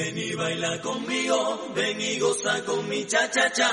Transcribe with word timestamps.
Ven 0.00 0.16
y 0.16 0.32
baila 0.32 0.80
conmigo, 0.80 1.72
ven 1.74 2.00
y 2.00 2.18
goza 2.18 2.64
con 2.64 2.88
mi 2.88 3.04
cha-cha-cha. 3.06 3.70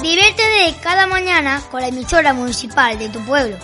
Diviértete 0.00 0.76
cada 0.80 1.08
mañana 1.08 1.60
con 1.68 1.80
la 1.80 1.88
emisora 1.88 2.32
municipal 2.32 2.96
de 2.96 3.08
tu 3.08 3.18
pueblo. 3.24 3.56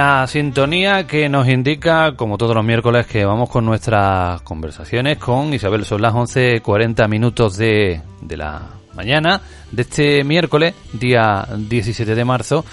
La 0.00 0.28
sintonía 0.28 1.08
que 1.08 1.28
nos 1.28 1.48
indica, 1.48 2.14
como 2.14 2.38
todos 2.38 2.54
los 2.54 2.64
miércoles, 2.64 3.04
que 3.04 3.24
vamos 3.24 3.50
con 3.50 3.64
nuestras 3.64 4.40
conversaciones 4.42 5.18
con 5.18 5.52
Isabel. 5.52 5.84
Son 5.84 6.00
las 6.00 6.14
11.40 6.14 7.08
minutos 7.08 7.56
de, 7.56 8.00
de 8.20 8.36
la 8.36 8.62
mañana 8.94 9.40
de 9.72 9.82
este 9.82 10.22
miércoles, 10.22 10.76
día 10.92 11.44
17 11.52 12.14
de 12.14 12.24
marzo. 12.24 12.64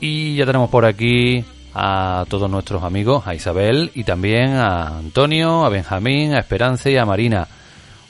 Y 0.00 0.36
ya 0.36 0.46
tenemos 0.46 0.70
por 0.70 0.86
aquí 0.86 1.44
a 1.74 2.24
todos 2.30 2.50
nuestros 2.50 2.82
amigos, 2.82 3.26
a 3.26 3.34
Isabel 3.34 3.90
y 3.94 4.04
también 4.04 4.54
a 4.54 4.96
Antonio, 5.00 5.66
a 5.66 5.68
Benjamín, 5.68 6.32
a 6.32 6.38
Esperanza 6.38 6.88
y 6.88 6.96
a 6.96 7.04
Marina. 7.04 7.46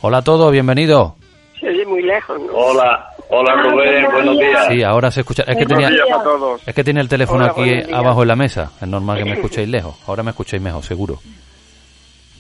Hola 0.00 0.18
a 0.18 0.22
todos, 0.22 0.52
bienvenidos. 0.52 1.14
Se 1.58 1.66
oye 1.66 1.84
muy 1.86 2.02
lejos, 2.02 2.40
¿no? 2.40 2.52
Hola, 2.52 3.04
hola 3.30 3.52
Ah, 3.56 3.62
Rubén, 3.70 4.06
buenos 4.12 4.38
días. 4.38 4.66
Sí, 4.68 4.82
ahora 4.82 5.10
se 5.10 5.20
escucha. 5.20 5.42
Es 5.46 5.56
que 5.56 5.66
tenía, 5.66 5.88
días. 5.90 6.06
a 6.18 6.22
todos. 6.22 6.60
es 6.66 6.74
que 6.74 6.84
tiene 6.84 7.00
el 7.00 7.08
teléfono 7.08 7.44
Hola, 7.44 7.52
aquí 7.52 7.92
abajo 7.92 8.22
en 8.22 8.28
la 8.28 8.36
mesa. 8.36 8.72
Es 8.80 8.88
normal 8.88 9.18
que 9.18 9.24
me 9.24 9.32
escuchéis 9.34 9.68
lejos. 9.68 9.96
Ahora 10.06 10.22
me 10.22 10.30
escucháis 10.30 10.62
mejor, 10.62 10.82
seguro. 10.82 11.20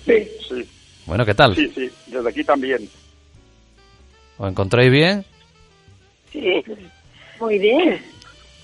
Sí, 0.04 0.28
sí, 0.48 0.68
Bueno, 1.06 1.24
¿qué 1.24 1.34
tal? 1.34 1.54
sí, 1.54 1.70
sí, 1.74 1.90
desde 2.06 2.28
aquí 2.28 2.42
también. 2.44 2.88
¿Os 4.38 4.48
encontráis 4.50 4.90
bien? 4.90 5.24
Sí. 6.32 6.62
Muy 7.40 7.58
bien. 7.58 8.00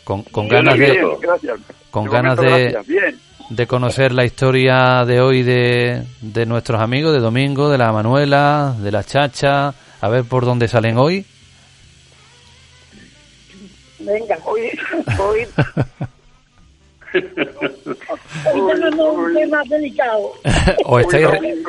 Con, 0.05 0.23
con 0.25 0.49
Bien, 0.49 0.65
ganas 0.65 0.79
bien, 0.79 0.93
de, 0.95 1.17
gracias. 1.21 1.59
con 1.91 2.05
De 2.05 2.11
ganas 2.11 2.37
momento, 2.37 2.57
de, 2.57 2.63
gracias. 2.71 2.87
Bien, 2.87 3.21
de 3.51 3.67
conocer 3.67 4.13
la 4.13 4.25
historia 4.25 5.05
de 5.05 5.21
hoy 5.21 5.43
de, 5.43 6.03
de 6.21 6.47
nuestros 6.47 6.81
amigos, 6.81 7.13
de 7.13 7.21
Domingo, 7.21 7.69
de 7.69 7.79
la 7.79 7.93
Manuela, 7.93 8.75
de 8.79 8.93
la 8.93 9.03
Chacha, 9.05 9.75
a 10.01 10.09
ver 10.09 10.25
por 10.25 10.45
dónde 10.45 10.69
salen 10.69 10.97
hoy. 10.99 11.25
Venga, 13.99 14.39
hoy, 14.45 14.71
hoy, 15.19 15.47
hoy 17.15 18.75
tenemos 18.75 19.17
un 19.17 19.35
tema 19.35 19.63
delicado. 19.69 20.33
¿O 20.85 21.01
estáis, 21.01 21.27
ri- 21.27 21.65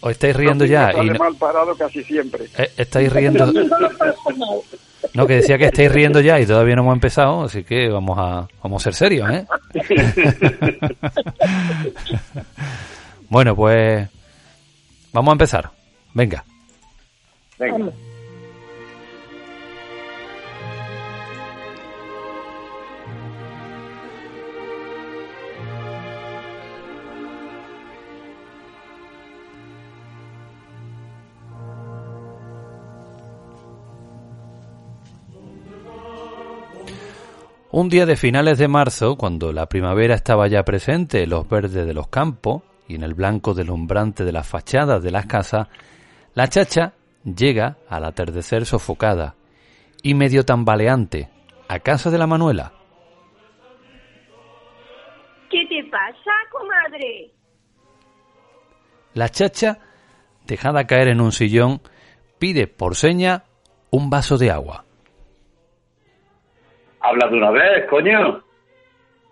o 0.00 0.10
estáis 0.10 0.36
riendo 0.36 0.64
ya? 0.64 0.92
Y 1.00 1.06
no- 1.10 1.14
mal 1.18 1.34
parado 1.36 1.76
casi 1.76 2.02
siempre. 2.04 2.46
eh, 2.56 2.70
estáis 2.76 3.12
riendo. 3.12 3.46
No, 5.14 5.26
que 5.26 5.34
decía 5.36 5.58
que 5.58 5.66
estáis 5.66 5.92
riendo 5.92 6.20
ya 6.20 6.40
y 6.40 6.46
todavía 6.46 6.74
no 6.76 6.82
hemos 6.82 6.94
empezado, 6.94 7.44
así 7.44 7.62
que 7.64 7.88
vamos 7.88 8.18
a, 8.18 8.48
vamos 8.62 8.82
a 8.82 8.84
ser 8.84 8.94
serios, 8.94 9.30
¿eh? 9.30 9.46
bueno, 13.28 13.54
pues 13.54 14.08
vamos 15.12 15.30
a 15.30 15.32
empezar. 15.32 15.70
Venga. 16.14 16.44
Venga. 17.58 17.90
Un 37.70 37.90
día 37.90 38.06
de 38.06 38.16
finales 38.16 38.56
de 38.56 38.66
marzo, 38.66 39.16
cuando 39.16 39.52
la 39.52 39.66
primavera 39.66 40.14
estaba 40.14 40.48
ya 40.48 40.62
presente 40.62 41.22
en 41.22 41.30
los 41.30 41.46
verdes 41.46 41.86
de 41.86 41.92
los 41.92 42.08
campos 42.08 42.62
y 42.88 42.94
en 42.94 43.02
el 43.02 43.12
blanco 43.12 43.52
deslumbrante 43.52 44.24
de 44.24 44.32
las 44.32 44.48
fachadas 44.48 45.02
de 45.02 45.10
las 45.10 45.26
casas, 45.26 45.68
la 46.34 46.48
chacha 46.48 46.94
llega 47.24 47.76
al 47.90 48.06
atardecer 48.06 48.64
sofocada 48.64 49.34
y 50.02 50.14
medio 50.14 50.46
tambaleante 50.46 51.28
a 51.68 51.80
casa 51.80 52.10
de 52.10 52.16
la 52.16 52.26
Manuela. 52.26 52.72
¿Qué 55.50 55.66
te 55.68 55.84
pasa, 55.90 56.30
comadre? 56.50 57.34
La 59.12 59.28
chacha, 59.28 59.78
dejada 60.46 60.86
caer 60.86 61.08
en 61.08 61.20
un 61.20 61.32
sillón, 61.32 61.82
pide 62.38 62.66
por 62.66 62.96
seña 62.96 63.44
un 63.90 64.08
vaso 64.08 64.38
de 64.38 64.50
agua. 64.50 64.86
Habla 67.08 67.28
de 67.28 67.36
una 67.38 67.50
vez, 67.50 67.88
coño. 67.88 68.42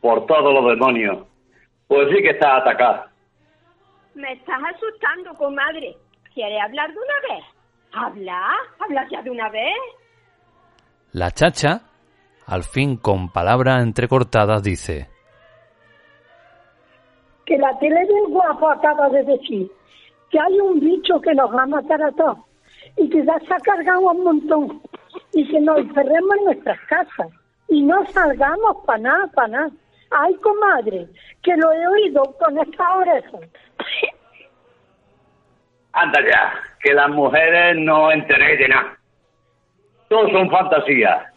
Por 0.01 0.25
todos 0.25 0.55
los 0.55 0.67
demonios. 0.71 1.27
Pues 1.87 2.09
sí 2.09 2.23
que 2.23 2.31
está 2.31 2.57
atacada. 2.57 3.11
Me 4.15 4.33
estás 4.33 4.61
asustando, 4.75 5.35
comadre. 5.35 5.95
¿Quieres 6.33 6.59
hablar 6.63 6.89
de 6.89 6.97
una 6.97 7.35
vez? 7.35 7.45
¿Habla? 7.93 8.51
¿Habla 8.79 9.07
ya 9.11 9.21
de 9.21 9.31
una 9.31 9.51
vez? 9.51 9.77
La 11.13 11.31
chacha, 11.33 11.83
al 12.47 12.63
fin 12.63 12.97
con 12.97 13.31
palabras 13.31 13.83
entrecortadas, 13.83 14.63
dice 14.63 15.09
que 17.45 17.59
la 17.59 17.79
tele 17.79 18.01
del 18.07 18.27
guapo 18.29 18.71
acaba 18.71 19.09
de 19.11 19.23
decir 19.23 19.71
que 20.31 20.41
hay 20.41 20.61
un 20.61 20.81
bicho 20.81 21.21
que 21.21 21.35
nos 21.35 21.55
va 21.55 21.63
a 21.63 21.67
matar 21.67 22.03
a 22.03 22.11
todos 22.13 22.39
y 22.97 23.09
que 23.09 23.25
ya 23.25 23.39
se 23.39 23.55
ha 23.55 23.59
cargado 23.59 24.01
un 24.01 24.25
montón 24.25 24.83
y 25.33 25.47
que 25.49 25.61
nos 25.61 25.79
encerremos 25.79 26.37
en 26.39 26.45
nuestras 26.45 26.81
casas 26.89 27.29
y 27.69 27.83
no 27.83 28.05
salgamos 28.07 28.85
para 28.87 28.99
nada, 28.99 29.27
para 29.35 29.49
nada. 29.49 29.71
Ay, 30.11 30.35
comadre, 30.37 31.09
que 31.43 31.57
lo 31.57 31.73
he 31.73 31.87
oído 31.89 32.23
con 32.39 32.59
esta 32.59 32.97
oreja. 32.97 33.39
Anda 35.93 36.21
ya, 36.21 36.53
que 36.81 36.95
las 36.95 37.09
mujeres 37.11 37.77
no 37.79 38.13
enteréis 38.13 38.59
de 38.59 38.69
nada. 38.69 38.97
Todos 40.09 40.31
son 40.31 40.51
fantasías. 40.51 41.33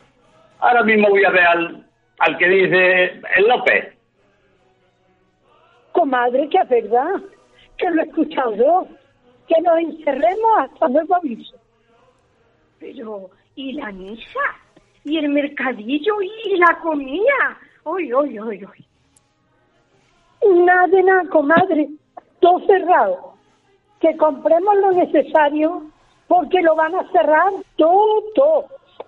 Ahora 0.60 0.84
mismo 0.84 1.10
voy 1.10 1.24
a 1.24 1.32
ver 1.32 1.48
al, 1.48 1.86
al 2.20 2.38
que 2.38 2.48
dice 2.48 3.22
el 3.38 3.48
López. 3.48 3.98
Comadre, 5.94 6.48
que 6.50 6.60
es 6.60 6.70
verdad, 6.70 7.22
que 7.78 7.90
lo 7.90 8.02
he 8.02 8.06
escuchado 8.06 8.56
yo, 8.56 8.88
que 9.48 9.62
nos 9.62 9.80
encerremos 9.80 10.60
hasta 10.60 10.88
nuevo 10.90 11.16
aviso. 11.16 11.58
Pero, 12.80 13.30
¿y 13.56 13.74
la 13.74 13.92
misa? 13.92 14.40
¿Y 15.04 15.18
el 15.18 15.30
mercadillo? 15.30 16.22
¿Y 16.22 16.58
la 16.58 16.80
comida? 16.82 17.58
¡Uy, 17.86 18.14
uy, 18.14 18.40
uy, 18.40 18.66
uy! 18.66 18.86
Nada 20.66 20.88
de 20.88 21.04
nada, 21.04 21.30
comadre, 21.30 21.90
todo 22.40 22.66
cerrado. 22.66 23.34
Que 24.00 24.16
compremos 24.18 24.76
lo 24.78 24.92
necesario 24.92 25.84
porque 26.28 26.62
lo 26.62 26.76
van 26.76 26.96
a 26.96 27.12
cerrar 27.12 27.52
todo, 27.76 28.24
todo. 28.36 28.66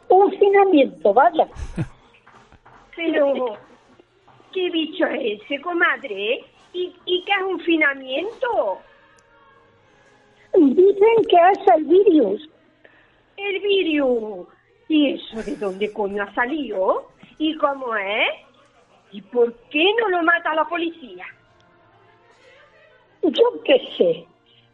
Un 0.10 0.32
finamiento, 0.32 1.14
vaya. 1.14 1.48
Pero, 2.96 3.58
¿qué 4.52 4.70
bicho 4.70 5.06
es 5.06 5.42
ese, 5.42 5.62
comadre? 5.62 6.44
¿Y, 6.74 6.94
y 7.06 7.24
qué 7.24 7.32
es 7.32 7.44
un 7.48 7.60
finamiento? 7.62 8.80
Dicen 10.54 11.26
que 11.30 11.38
es 11.54 11.68
el 11.76 11.86
virus. 11.86 12.50
El 13.38 13.60
virus. 13.62 14.48
¿Y 14.92 15.14
eso 15.14 15.42
de 15.42 15.56
dónde 15.56 15.90
coño 15.94 16.22
ha 16.22 16.34
salido? 16.34 17.08
¿Y 17.38 17.56
cómo 17.56 17.96
es? 17.96 18.28
¿Y 19.14 19.22
por 19.22 19.54
qué 19.70 19.86
no 20.02 20.10
lo 20.10 20.22
mata 20.22 20.54
la 20.54 20.66
policía? 20.66 21.26
Yo 23.24 23.64
qué 23.64 23.80
sé, 23.98 24.26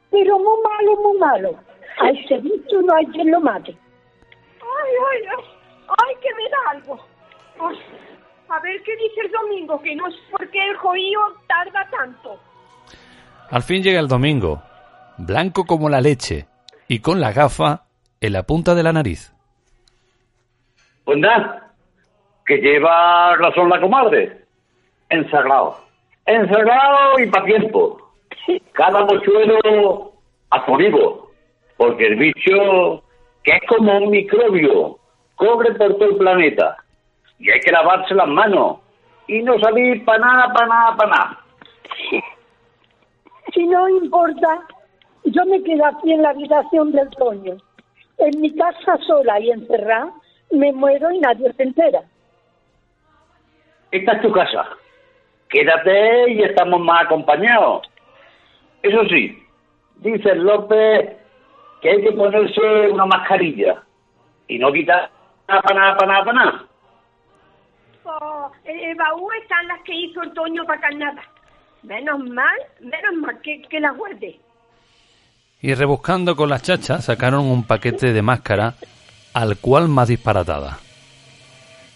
pero 0.10 0.40
muy 0.40 0.60
malo, 0.64 0.96
muy 1.04 1.18
malo. 1.20 1.60
A 2.02 2.10
ese 2.10 2.40
bicho 2.40 2.82
no 2.82 2.96
hay 2.96 3.06
quien 3.06 3.30
lo 3.30 3.40
mate. 3.42 3.78
¡Ay, 4.60 4.94
ay, 5.12 5.22
ay! 5.38 5.44
¡Ay, 5.88 6.16
que 6.20 6.34
me 6.34 6.50
da 6.50 6.72
algo! 6.72 7.00
Ay, 7.60 7.78
a 8.50 8.60
ver 8.62 8.82
qué 8.82 8.96
dice 8.96 9.22
el 9.24 9.32
domingo, 9.32 9.80
que 9.84 9.96
no 9.96 10.10
sé 10.10 10.18
por 10.32 10.50
qué 10.50 10.68
el 10.68 10.78
joío 10.78 11.20
tarda 11.48 11.88
tanto. 11.92 12.40
Al 13.52 13.62
fin 13.62 13.84
llega 13.84 14.00
el 14.00 14.08
domingo, 14.08 14.64
blanco 15.20 15.66
como 15.66 15.90
la 15.90 16.02
leche 16.02 16.48
y 16.88 17.02
con 17.02 17.22
la 17.22 17.34
gafa 17.34 17.84
en 18.20 18.34
la 18.34 18.42
punta 18.42 18.74
de 18.74 18.82
la 18.82 18.94
nariz. 18.94 19.37
Pues 21.08 21.20
nada, 21.20 21.72
que 22.46 22.58
lleva 22.58 23.38
razón 23.38 23.70
la 23.70 23.80
comadre. 23.80 24.42
encerrado. 25.10 25.78
Encerrado 26.26 27.18
y 27.20 27.28
para 27.28 27.46
tiempo. 27.46 28.12
Cada 28.74 29.06
mochuelo 29.06 30.12
a 30.50 30.66
su 30.66 30.76
vivo. 30.76 31.32
Porque 31.78 32.08
el 32.08 32.16
bicho, 32.18 33.02
que 33.42 33.54
es 33.54 33.62
como 33.70 34.00
un 34.00 34.10
microbio, 34.10 35.00
cobre 35.36 35.76
por 35.76 35.94
todo 35.98 36.10
el 36.10 36.18
planeta. 36.18 36.76
Y 37.40 37.52
hay 37.52 37.62
que 37.62 37.72
lavarse 37.72 38.14
las 38.14 38.28
manos. 38.28 38.80
Y 39.28 39.42
no 39.44 39.58
salir 39.60 40.04
para 40.04 40.20
nada, 40.20 40.54
para 40.54 40.68
nada, 40.68 40.96
para 40.98 41.10
nada. 41.10 41.40
Si 43.54 43.66
no 43.66 43.88
importa, 43.88 44.62
yo 45.24 45.46
me 45.46 45.64
quedo 45.64 45.86
aquí 45.86 46.12
en 46.12 46.24
la 46.24 46.32
habitación 46.32 46.92
del 46.92 47.10
Toño. 47.12 47.56
En 48.18 48.42
mi 48.42 48.54
casa 48.54 48.98
sola 49.08 49.40
y 49.40 49.52
encerrada, 49.52 50.12
me 50.52 50.72
muero 50.72 51.12
y 51.12 51.20
nadie 51.20 51.52
se 51.54 51.64
entera. 51.64 52.02
Esta 53.92 54.14
es 54.14 54.22
tu 54.22 54.32
casa. 54.32 54.68
Quédate 55.50 56.32
y 56.32 56.42
estamos 56.44 56.80
más 56.82 57.06
acompañados. 57.06 57.88
Eso 58.84 59.04
sí, 59.10 59.44
dice 59.98 60.36
López 60.36 61.18
que 61.82 61.90
hay 61.90 62.02
que 62.02 62.12
ponerse 62.12 62.90
una 62.92 63.06
mascarilla 63.06 63.84
y 64.48 64.60
no 64.60 64.72
quitar 64.72 65.10
nada 65.48 65.62
para 65.62 65.80
nada, 65.80 65.98
para 65.98 66.12
nada, 66.12 66.26
para 66.26 66.46
nada. 66.46 66.66
Oh, 68.04 68.52
en 68.64 68.80
el 68.80 68.96
baúl 68.96 69.34
están 69.42 69.68
las 69.68 69.82
que 69.84 69.94
hizo 69.94 70.22
el 70.22 70.34
Toño 70.34 70.66
para 70.66 70.82
carnada. 70.82 71.22
Menos 71.84 72.20
mal, 72.20 72.58
menos 72.80 73.14
mal 73.16 73.40
que, 73.42 73.62
que 73.64 73.80
las 73.80 73.96
guarde. 73.96 74.40
Y 75.62 75.74
rebuscando 75.74 76.36
con 76.36 76.50
las 76.50 76.64
chachas 76.64 77.06
sacaron 77.06 77.46
un 77.46 77.66
paquete 77.66 78.14
de 78.14 78.22
máscara 78.22 78.76
al 79.38 79.58
cual 79.60 79.88
más 79.88 80.08
disparatada. 80.08 80.80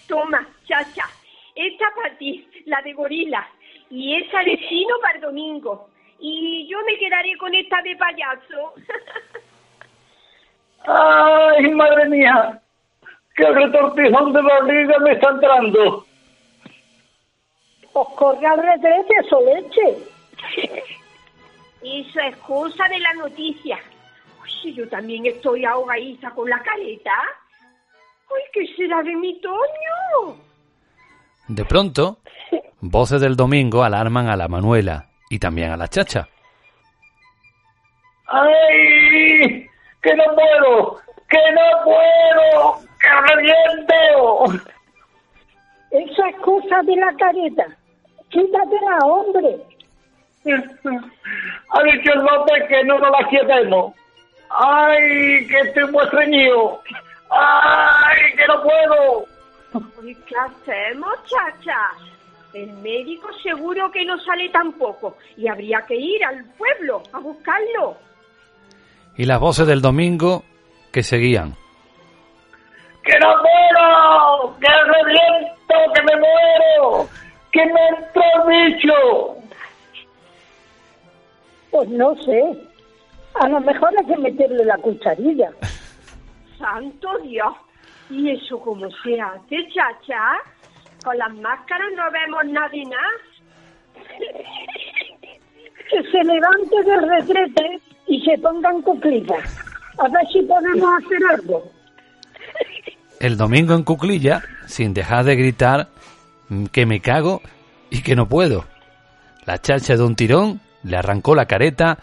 Toma, 0.08 0.48
chacha, 0.68 1.10
esta 1.56 1.86
para 1.96 2.16
ti, 2.18 2.48
la 2.66 2.82
de 2.84 2.94
gorila, 2.94 3.48
y 3.90 4.16
esa 4.16 4.40
de 4.44 4.60
chino 4.70 4.96
para 5.02 5.16
el 5.16 5.22
domingo. 5.22 5.90
Y 6.20 6.68
yo 6.70 6.78
me 6.86 6.98
quedaré 7.00 7.36
con 7.38 7.54
esta 7.56 7.82
de 7.82 7.96
payaso. 7.96 8.74
¡Ay, 10.86 11.70
madre 11.72 12.10
mía! 12.10 12.62
¡Qué 13.36 13.46
retortijón 13.46 14.34
de 14.34 14.42
barriga 14.42 15.00
me 15.00 15.14
está 15.14 15.30
entrando! 15.32 16.06
Os 17.94 18.10
corre 18.10 18.46
al 18.46 18.62
retrete, 18.62 19.16
leche. 19.46 19.98
Eso 21.82 22.20
es 22.20 22.38
cosa 22.38 22.88
de 22.88 23.00
la 23.00 23.14
noticia. 23.14 23.80
Uy, 24.42 24.74
yo 24.74 24.88
también 24.90 25.26
estoy 25.26 25.66
ahogadiza 25.66 26.32
con 26.32 26.50
la 26.50 26.62
careta. 26.62 27.14
Uy, 28.30 28.42
¿qué 28.54 28.66
será 28.76 29.02
de 29.04 29.16
mi 29.16 29.40
Toño? 29.42 30.38
De 31.48 31.66
pronto, 31.66 32.18
voces 32.80 33.22
del 33.22 33.36
domingo 33.36 33.84
alarman 33.84 34.30
a 34.30 34.36
la 34.36 34.48
Manuela 34.48 35.10
y 35.30 35.40
también 35.40 35.72
a 35.72 35.78
la 35.78 35.88
chacha. 35.88 36.28
¡Ay! 38.28 39.68
¡Que 40.02 40.16
no 40.16 40.24
puedo! 40.36 41.02
¡Que 41.30 41.40
no 41.54 41.84
puedo! 41.84 42.80
¡Que 43.00 43.34
reviento! 43.36 44.62
Esa 45.92 46.30
es 46.30 46.36
cosa 46.38 46.82
de 46.84 46.96
la 46.96 47.14
careta. 47.16 47.66
Quítatela, 48.30 48.98
hombre. 49.04 49.58
Ha 50.46 51.84
dicho 51.84 52.14
el 52.14 52.20
López 52.20 52.64
que 52.70 52.84
no 52.86 52.98
nos 52.98 53.12
la 53.12 53.28
quietemos. 53.28 53.94
¡Ay! 54.54 55.48
¡Que 55.48 55.60
estoy 55.68 55.92
muy 55.92 56.04
estreñido! 56.04 56.82
¡Ay! 57.30 58.36
¡Que 58.36 58.48
no 58.48 58.62
puedo! 58.64 59.26
¿qué 60.28 60.36
hacemos, 60.36 61.14
chacha? 61.26 61.78
El 62.54 62.74
médico 62.74 63.30
seguro 63.42 63.90
que 63.92 64.04
no 64.04 64.20
sale 64.20 64.50
tampoco 64.50 65.18
y 65.38 65.48
habría 65.48 65.86
que 65.88 65.96
ir 65.96 66.24
al 66.26 66.44
pueblo 66.58 67.02
a 67.14 67.20
buscarlo. 67.20 67.98
Y 69.16 69.26
las 69.26 69.40
voces 69.40 69.68
del 69.68 69.82
domingo 69.82 70.44
que 70.92 71.04
seguían. 71.04 71.56
¡Que 73.04 73.18
no 73.20 73.34
puedo! 73.42 74.60
¡Que 74.60 74.68
reviento! 74.68 75.94
¡Que 75.96 76.02
me 76.04 76.16
muero! 76.18 77.10
¡Que 77.52 77.66
me 77.66 77.88
entró 77.88 78.24
el 78.36 78.72
bicho! 78.74 79.36
Pues 81.72 81.90
no 81.90 82.16
sé. 82.24 82.71
A 83.36 83.48
lo 83.48 83.60
mejor 83.62 83.90
hay 83.98 84.06
que 84.06 84.18
meterle 84.18 84.66
la 84.66 84.78
cucharilla. 84.78 85.52
¡Santo 86.58 87.18
Dios! 87.24 87.54
¿Y 88.10 88.30
eso 88.32 88.60
cómo 88.60 88.88
se 89.04 89.20
hace, 89.20 89.58
chacha? 89.74 90.38
Con 91.04 91.18
las 91.18 91.34
máscaras 91.36 91.88
no 91.96 92.04
vemos 92.12 92.46
nadie 92.46 92.84
nada. 92.86 93.10
Que 95.90 96.04
se 96.12 96.24
levante 96.24 96.84
del 96.84 97.10
retrete 97.10 97.80
y 98.08 98.22
se 98.22 98.38
pongan 98.38 98.82
cuclillas. 98.82 99.58
A 99.98 100.08
ver 100.10 100.28
si 100.32 100.42
podemos 100.42 100.90
hacer 101.04 101.20
algo. 101.32 101.64
El 103.20 103.38
domingo 103.38 103.76
en 103.76 103.84
cuclilla, 103.84 104.42
sin 104.66 104.94
dejar 104.94 105.24
de 105.26 105.36
gritar 105.36 105.88
mm, 106.50 106.66
que 106.66 106.86
me 106.86 107.00
cago 107.00 107.42
y 107.90 108.02
que 108.02 108.16
no 108.16 108.28
puedo. 108.28 108.66
La 109.46 109.60
chacha 109.60 109.96
de 109.96 110.04
un 110.04 110.16
tirón 110.16 110.60
le 110.84 110.98
arrancó 110.98 111.36
la 111.36 111.46
careta 111.46 112.00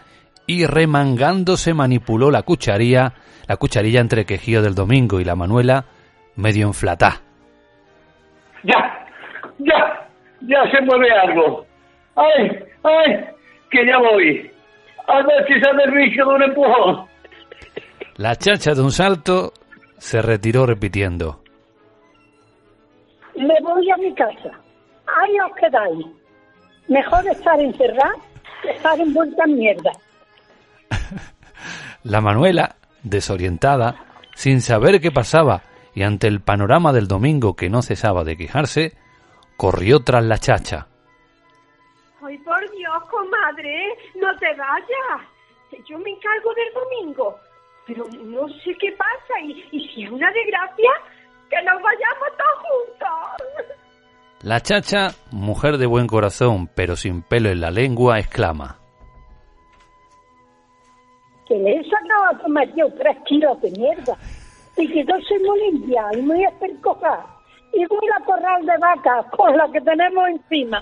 y 0.49 0.65
remangándose 0.65 1.75
manipuló 1.75 2.31
la 2.31 2.41
cucharilla, 2.41 3.13
la 3.47 3.57
cucharilla 3.57 4.01
entre 4.01 4.21
el 4.21 4.25
quejío 4.25 4.63
del 4.63 4.73
domingo 4.73 5.19
y 5.19 5.23
la 5.23 5.35
Manuela, 5.35 5.85
medio 6.37 6.65
enflatá. 6.65 7.21
¡Ya! 8.63 9.05
¡Ya! 9.59 10.09
¡Ya 10.41 10.71
se 10.71 10.81
mueve 10.81 11.11
algo! 11.11 11.67
¡Ay! 12.15 12.49
¡Ay! 12.81 13.25
¡Que 13.69 13.85
ya 13.85 13.99
voy! 13.99 14.51
A 15.07 15.21
ver 15.21 15.45
si 15.47 15.61
sale 15.61 15.83
el 15.83 15.91
bicho 15.91 16.25
de 16.25 16.33
un 16.33 16.41
empujón. 16.41 17.05
La 18.15 18.35
chacha 18.35 18.73
de 18.73 18.81
un 18.81 18.91
salto 18.91 19.53
se 19.99 20.19
retiró 20.19 20.65
repitiendo. 20.65 21.43
Me 23.35 23.53
voy 23.61 23.87
a 23.91 23.97
mi 23.97 24.15
casa. 24.15 24.49
Ahí 25.05 25.39
os 25.41 25.55
quedáis. 25.57 26.07
Mejor 26.87 27.27
estar 27.27 27.59
encerrada 27.59 28.15
que 28.63 28.71
estar 28.71 28.99
envuelta 28.99 29.43
en 29.45 29.55
mierda. 29.59 29.91
La 32.03 32.21
Manuela, 32.21 32.75
desorientada, 33.03 34.05
sin 34.35 34.61
saber 34.61 35.01
qué 35.01 35.11
pasaba 35.11 35.63
y 35.93 36.03
ante 36.03 36.27
el 36.27 36.41
panorama 36.41 36.93
del 36.93 37.07
domingo 37.07 37.55
que 37.55 37.69
no 37.69 37.81
cesaba 37.81 38.23
de 38.23 38.37
quejarse, 38.37 38.93
corrió 39.57 39.99
tras 39.99 40.23
la 40.23 40.37
chacha. 40.37 40.87
¡Ay, 42.21 42.37
por 42.39 42.59
Dios, 42.71 43.03
comadre! 43.09 43.97
¡No 44.15 44.27
te 44.37 44.47
vayas! 44.55 45.27
Yo 45.87 45.97
me 45.99 46.11
encargo 46.11 46.53
del 46.53 46.73
domingo. 46.73 47.35
Pero 47.85 48.05
no 48.23 48.47
sé 48.63 48.75
qué 48.79 48.91
pasa. 48.93 49.41
Y, 49.43 49.65
y 49.71 49.87
si 49.89 50.03
es 50.03 50.11
una 50.11 50.31
desgracia, 50.31 50.91
que 51.49 51.57
nos 51.63 51.81
vayamos 51.81 52.29
todos 52.37 52.59
juntos. 52.69 53.75
La 54.41 54.61
chacha, 54.61 55.09
mujer 55.31 55.77
de 55.77 55.85
buen 55.85 56.07
corazón 56.07 56.69
pero 56.73 56.95
sin 56.95 57.23
pelo 57.23 57.49
en 57.49 57.59
la 57.59 57.71
lengua, 57.71 58.19
exclama. 58.19 58.77
Que 61.49 61.57
le 61.57 61.77
he 61.77 61.83
sacado 61.83 62.25
a 62.31 62.37
tomar 62.37 62.73
yo 62.75 62.89
tres 62.93 63.17
kilos 63.25 63.59
de 63.61 63.71
mierda. 63.71 64.17
Y 64.77 64.87
que 64.87 65.03
yo 65.03 65.15
soy 65.27 65.39
muy 65.39 65.59
limpia 65.71 66.05
y 66.13 66.21
muy 66.21 66.45
espercoja. 66.45 67.25
Y 67.73 67.85
voy 67.85 68.07
a 68.15 68.23
corral 68.23 68.65
de 68.65 68.77
vaca 68.77 69.25
con 69.35 69.57
la 69.57 69.69
que 69.71 69.81
tenemos 69.81 70.29
encima. 70.29 70.81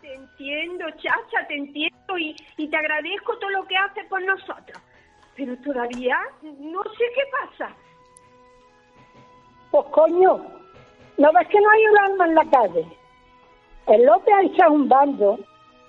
Te 0.00 0.14
entiendo, 0.14 0.86
chacha, 0.92 1.46
te 1.48 1.56
entiendo 1.56 2.18
y, 2.18 2.34
y 2.56 2.68
te 2.68 2.76
agradezco 2.76 3.36
todo 3.38 3.50
lo 3.50 3.66
que 3.66 3.76
haces 3.76 4.06
por 4.06 4.22
nosotros. 4.24 4.80
Pero 5.36 5.54
todavía 5.58 6.16
no 6.42 6.82
sé 6.84 7.04
qué 7.14 7.22
pasa. 7.42 7.76
Pues 9.70 9.84
coño, 9.90 10.40
¿no 11.18 11.32
ves 11.32 11.48
que 11.48 11.60
no 11.60 11.70
hay 11.70 11.86
un 11.86 11.98
alma 11.98 12.26
en 12.26 12.34
la 12.34 12.44
calle? 12.50 12.86
El 13.86 14.04
López 14.04 14.34
ha 14.34 14.42
echado 14.42 14.72
un 14.72 14.88
bando 14.88 15.38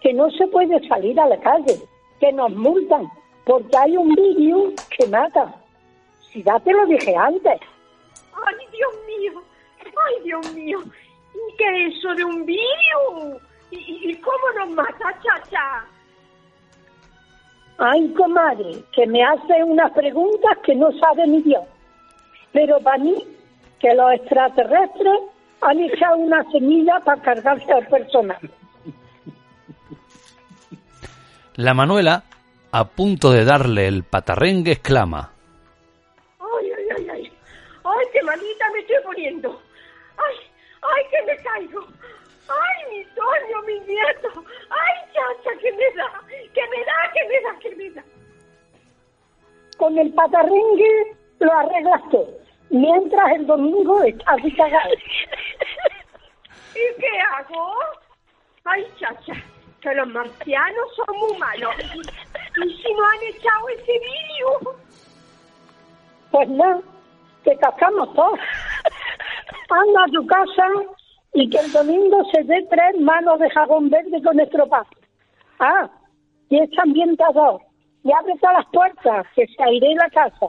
que 0.01 0.13
no 0.13 0.29
se 0.31 0.45
puede 0.47 0.85
salir 0.87 1.19
a 1.19 1.27
la 1.27 1.39
calle, 1.39 1.79
que 2.19 2.31
nos 2.31 2.51
multan, 2.51 3.09
porque 3.47 3.77
hay 3.77 3.95
un 3.95 4.13
virus 4.13 4.73
que 4.89 5.07
mata. 5.07 5.55
Si 6.19 6.43
ya 6.43 6.59
te 6.59 6.73
lo 6.73 6.85
dije 6.85 7.15
antes. 7.15 7.59
¡Ay, 8.45 8.55
Dios 8.71 8.93
mío! 9.07 9.41
¡Ay, 9.79 10.23
Dios 10.25 10.53
mío! 10.53 10.79
¿Y 11.33 11.57
qué 11.57 11.87
es 11.87 11.95
eso 11.95 12.13
de 12.15 12.25
un 12.25 12.45
virus? 12.45 13.41
¿Y, 13.71 13.77
y, 13.77 14.11
y 14.11 14.15
cómo 14.17 14.51
nos 14.59 14.75
mata, 14.75 15.17
chacha? 15.23 15.85
Ay, 17.77 18.13
comadre, 18.13 18.83
que 18.91 19.07
me 19.07 19.23
hace 19.23 19.63
unas 19.63 19.93
preguntas 19.93 20.57
que 20.65 20.75
no 20.75 20.91
sabe 20.99 21.25
ni 21.25 21.41
Dios. 21.41 21.63
Pero 22.51 22.79
para 22.81 22.97
mí, 22.97 23.15
que 23.79 23.93
los 23.93 24.11
extraterrestres 24.11 25.19
han 25.61 25.79
echado 25.79 26.17
una 26.17 26.43
semilla 26.51 26.99
para 27.05 27.21
cargarse 27.21 27.71
al 27.71 27.87
personal. 27.87 28.51
La 31.55 31.73
Manuela, 31.73 32.23
a 32.77 32.83
punto 32.83 33.31
de 33.31 33.43
darle 33.43 33.87
el 33.87 34.03
patarrengue, 34.03 34.73
exclama. 34.73 35.31
¡Ay, 36.39 36.71
ay, 36.77 36.85
ay, 36.95 37.09
ay! 37.09 37.33
¡Ay, 37.83 38.05
qué 38.13 38.21
malita 38.21 38.69
me 38.71 38.79
estoy 38.79 38.97
poniendo! 39.03 39.61
¡Ay, 40.17 40.35
ay, 40.83 41.03
que 41.09 41.25
me 41.25 41.37
caigo! 41.41 41.87
¡Ay, 42.47 42.79
mi 42.91 43.03
Toño, 43.15 43.61
mi 43.65 43.79
nieto! 43.79 44.29
¡Ay, 44.69 45.11
chacha, 45.11 45.57
que 45.59 45.71
me 45.71 45.91
da! 45.95 46.21
¡Que 46.53 46.61
me 46.69 46.85
da, 46.85 47.11
que 47.13 47.27
me 47.27 47.41
da, 47.41 47.59
que 47.59 47.75
me 47.75 47.89
da! 47.89 48.03
Con 49.79 49.97
el 49.97 50.13
patarringue 50.13 51.17
lo 51.39 51.51
arreglas 51.51 52.01
todo, 52.11 52.29
mientras 52.69 53.31
el 53.37 53.47
domingo 53.47 54.03
estás 54.03 54.37
así. 54.37 54.55
¿Y 56.75 57.01
qué 57.01 57.19
hago? 57.35 57.73
Ay, 58.65 58.85
chacha, 58.99 59.33
que 59.81 59.95
los 59.95 60.07
marcianos 60.09 60.95
son 60.95 61.17
muy 61.17 61.37
malos. 61.39 61.75
¿Y 62.57 62.73
si 62.77 62.93
no 62.93 63.05
han 63.05 63.35
echado 63.35 63.69
ese 63.69 63.91
vídeo? 63.91 64.75
Pues 66.31 66.49
no, 66.49 66.81
te 67.43 67.55
cascamos 67.57 68.13
todos. 68.13 68.39
Anda 69.69 70.03
a 70.03 70.07
tu 70.07 70.25
casa 70.25 70.67
y 71.33 71.49
que 71.49 71.57
el 71.57 71.71
domingo 71.71 72.23
se 72.31 72.43
dé 72.43 72.65
tres 72.69 72.99
manos 72.99 73.39
de 73.39 73.49
jabón 73.51 73.89
verde 73.89 74.21
con 74.23 74.39
estropajo. 74.39 74.89
Ah, 75.59 75.89
y 76.49 76.59
es 76.59 76.69
ambientador. 76.79 77.61
Y 78.03 78.11
abre 78.11 78.33
todas 78.39 78.57
las 78.57 78.65
puertas, 78.71 79.27
que 79.35 79.45
se 79.47 79.63
aire 79.63 79.93
la 79.95 80.09
casa. 80.09 80.47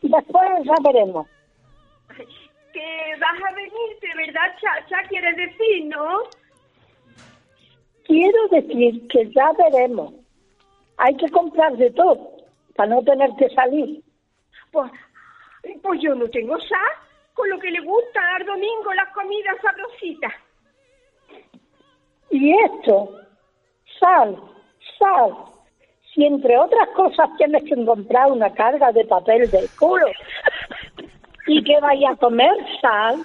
Y 0.00 0.08
después 0.08 0.48
ya 0.64 0.74
veremos. 0.82 1.26
Que 2.72 3.16
vas 3.20 3.50
a 3.50 3.54
venirte, 3.54 4.08
¿verdad, 4.16 4.56
chacha? 4.60 5.08
Quieres 5.08 5.36
decir, 5.36 5.86
¿no? 5.86 6.22
Quiero 8.06 8.48
decir 8.48 9.06
que 9.08 9.30
ya 9.32 9.52
veremos. 9.52 10.23
Hay 10.96 11.16
que 11.16 11.28
comprar 11.30 11.76
de 11.76 11.90
todo 11.90 12.30
para 12.76 12.90
no 12.90 13.02
tener 13.02 13.30
que 13.38 13.48
salir. 13.50 14.02
Pues, 14.72 14.90
pues 15.82 16.00
yo 16.02 16.14
no 16.14 16.28
tengo 16.28 16.58
sal, 16.60 16.92
con 17.34 17.48
lo 17.48 17.58
que 17.58 17.70
le 17.70 17.80
gusta 17.80 18.20
dar 18.20 18.44
domingo 18.44 18.92
las 18.94 19.12
comidas 19.12 19.56
sabrositas. 19.62 20.32
Y 22.30 22.52
esto, 22.64 23.20
sal, 24.00 24.36
sal. 24.98 25.34
Si 26.12 26.24
entre 26.24 26.56
otras 26.56 26.88
cosas 26.90 27.28
tienes 27.36 27.64
que 27.64 27.74
encontrar 27.74 28.30
una 28.30 28.52
carga 28.52 28.92
de 28.92 29.04
papel 29.04 29.50
del 29.50 29.68
culo 29.78 30.06
y 31.46 31.62
que 31.64 31.78
vaya 31.80 32.10
a 32.10 32.16
comer 32.16 32.54
sal, 32.80 33.24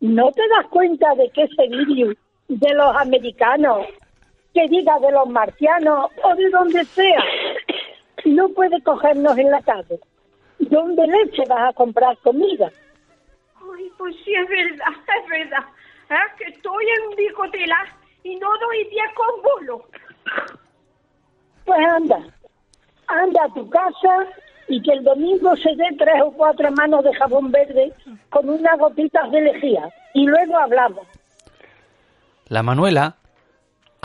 ¿no 0.00 0.30
te 0.32 0.42
das 0.48 0.66
cuenta 0.70 1.14
de 1.14 1.30
que 1.30 1.42
ese 1.42 1.68
virus 1.68 2.16
de 2.48 2.74
los 2.74 2.96
americanos, 2.96 3.86
que 4.56 4.68
diga 4.68 4.98
de 5.00 5.12
los 5.12 5.28
marcianos 5.28 6.10
o 6.22 6.34
de 6.34 6.48
donde 6.48 6.82
sea, 6.86 7.22
no 8.24 8.48
puede 8.48 8.82
cogernos 8.82 9.36
en 9.36 9.50
la 9.50 9.60
calle? 9.60 10.00
¿Dónde 10.58 11.06
leche 11.06 11.42
vas 11.46 11.68
a 11.68 11.72
comprar 11.74 12.16
comida? 12.18 12.72
Ay, 13.56 13.90
pues 13.98 14.16
sí, 14.24 14.32
es 14.32 14.48
verdad, 14.48 14.86
es 15.22 15.28
verdad. 15.28 15.64
Es 16.08 16.38
que 16.38 16.44
estoy 16.52 16.84
en 16.86 17.16
bicotela 17.16 17.76
y 18.22 18.36
no 18.36 18.48
doy 18.58 18.84
día 18.88 19.04
con 19.14 19.42
bolo. 19.42 19.84
Pues 21.66 21.80
anda, 21.94 22.20
anda 23.08 23.44
a 23.44 23.52
tu 23.52 23.68
casa 23.68 24.26
y 24.68 24.80
que 24.80 24.92
el 24.92 25.04
domingo 25.04 25.54
se 25.56 25.76
dé 25.76 25.96
tres 25.98 26.22
o 26.24 26.32
cuatro 26.32 26.70
manos 26.72 27.04
de 27.04 27.14
jabón 27.14 27.50
verde 27.50 27.92
con 28.30 28.48
unas 28.48 28.78
gotitas 28.78 29.30
de 29.32 29.42
lejía 29.42 29.90
y 30.14 30.24
luego 30.24 30.56
hablamos. 30.56 31.06
La 32.48 32.62
Manuela, 32.62 33.16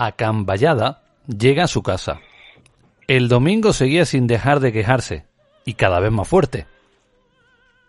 acamballada, 0.06 1.02
llega 1.28 1.64
a 1.66 1.68
su 1.68 1.84
casa. 1.84 2.20
El 3.08 3.28
domingo 3.28 3.74
seguía 3.74 4.06
sin 4.06 4.26
dejar 4.26 4.60
de 4.60 4.72
quejarse, 4.74 5.26
y 5.66 5.76
cada 5.76 6.00
vez 6.00 6.12
más 6.12 6.28
fuerte. 6.28 6.66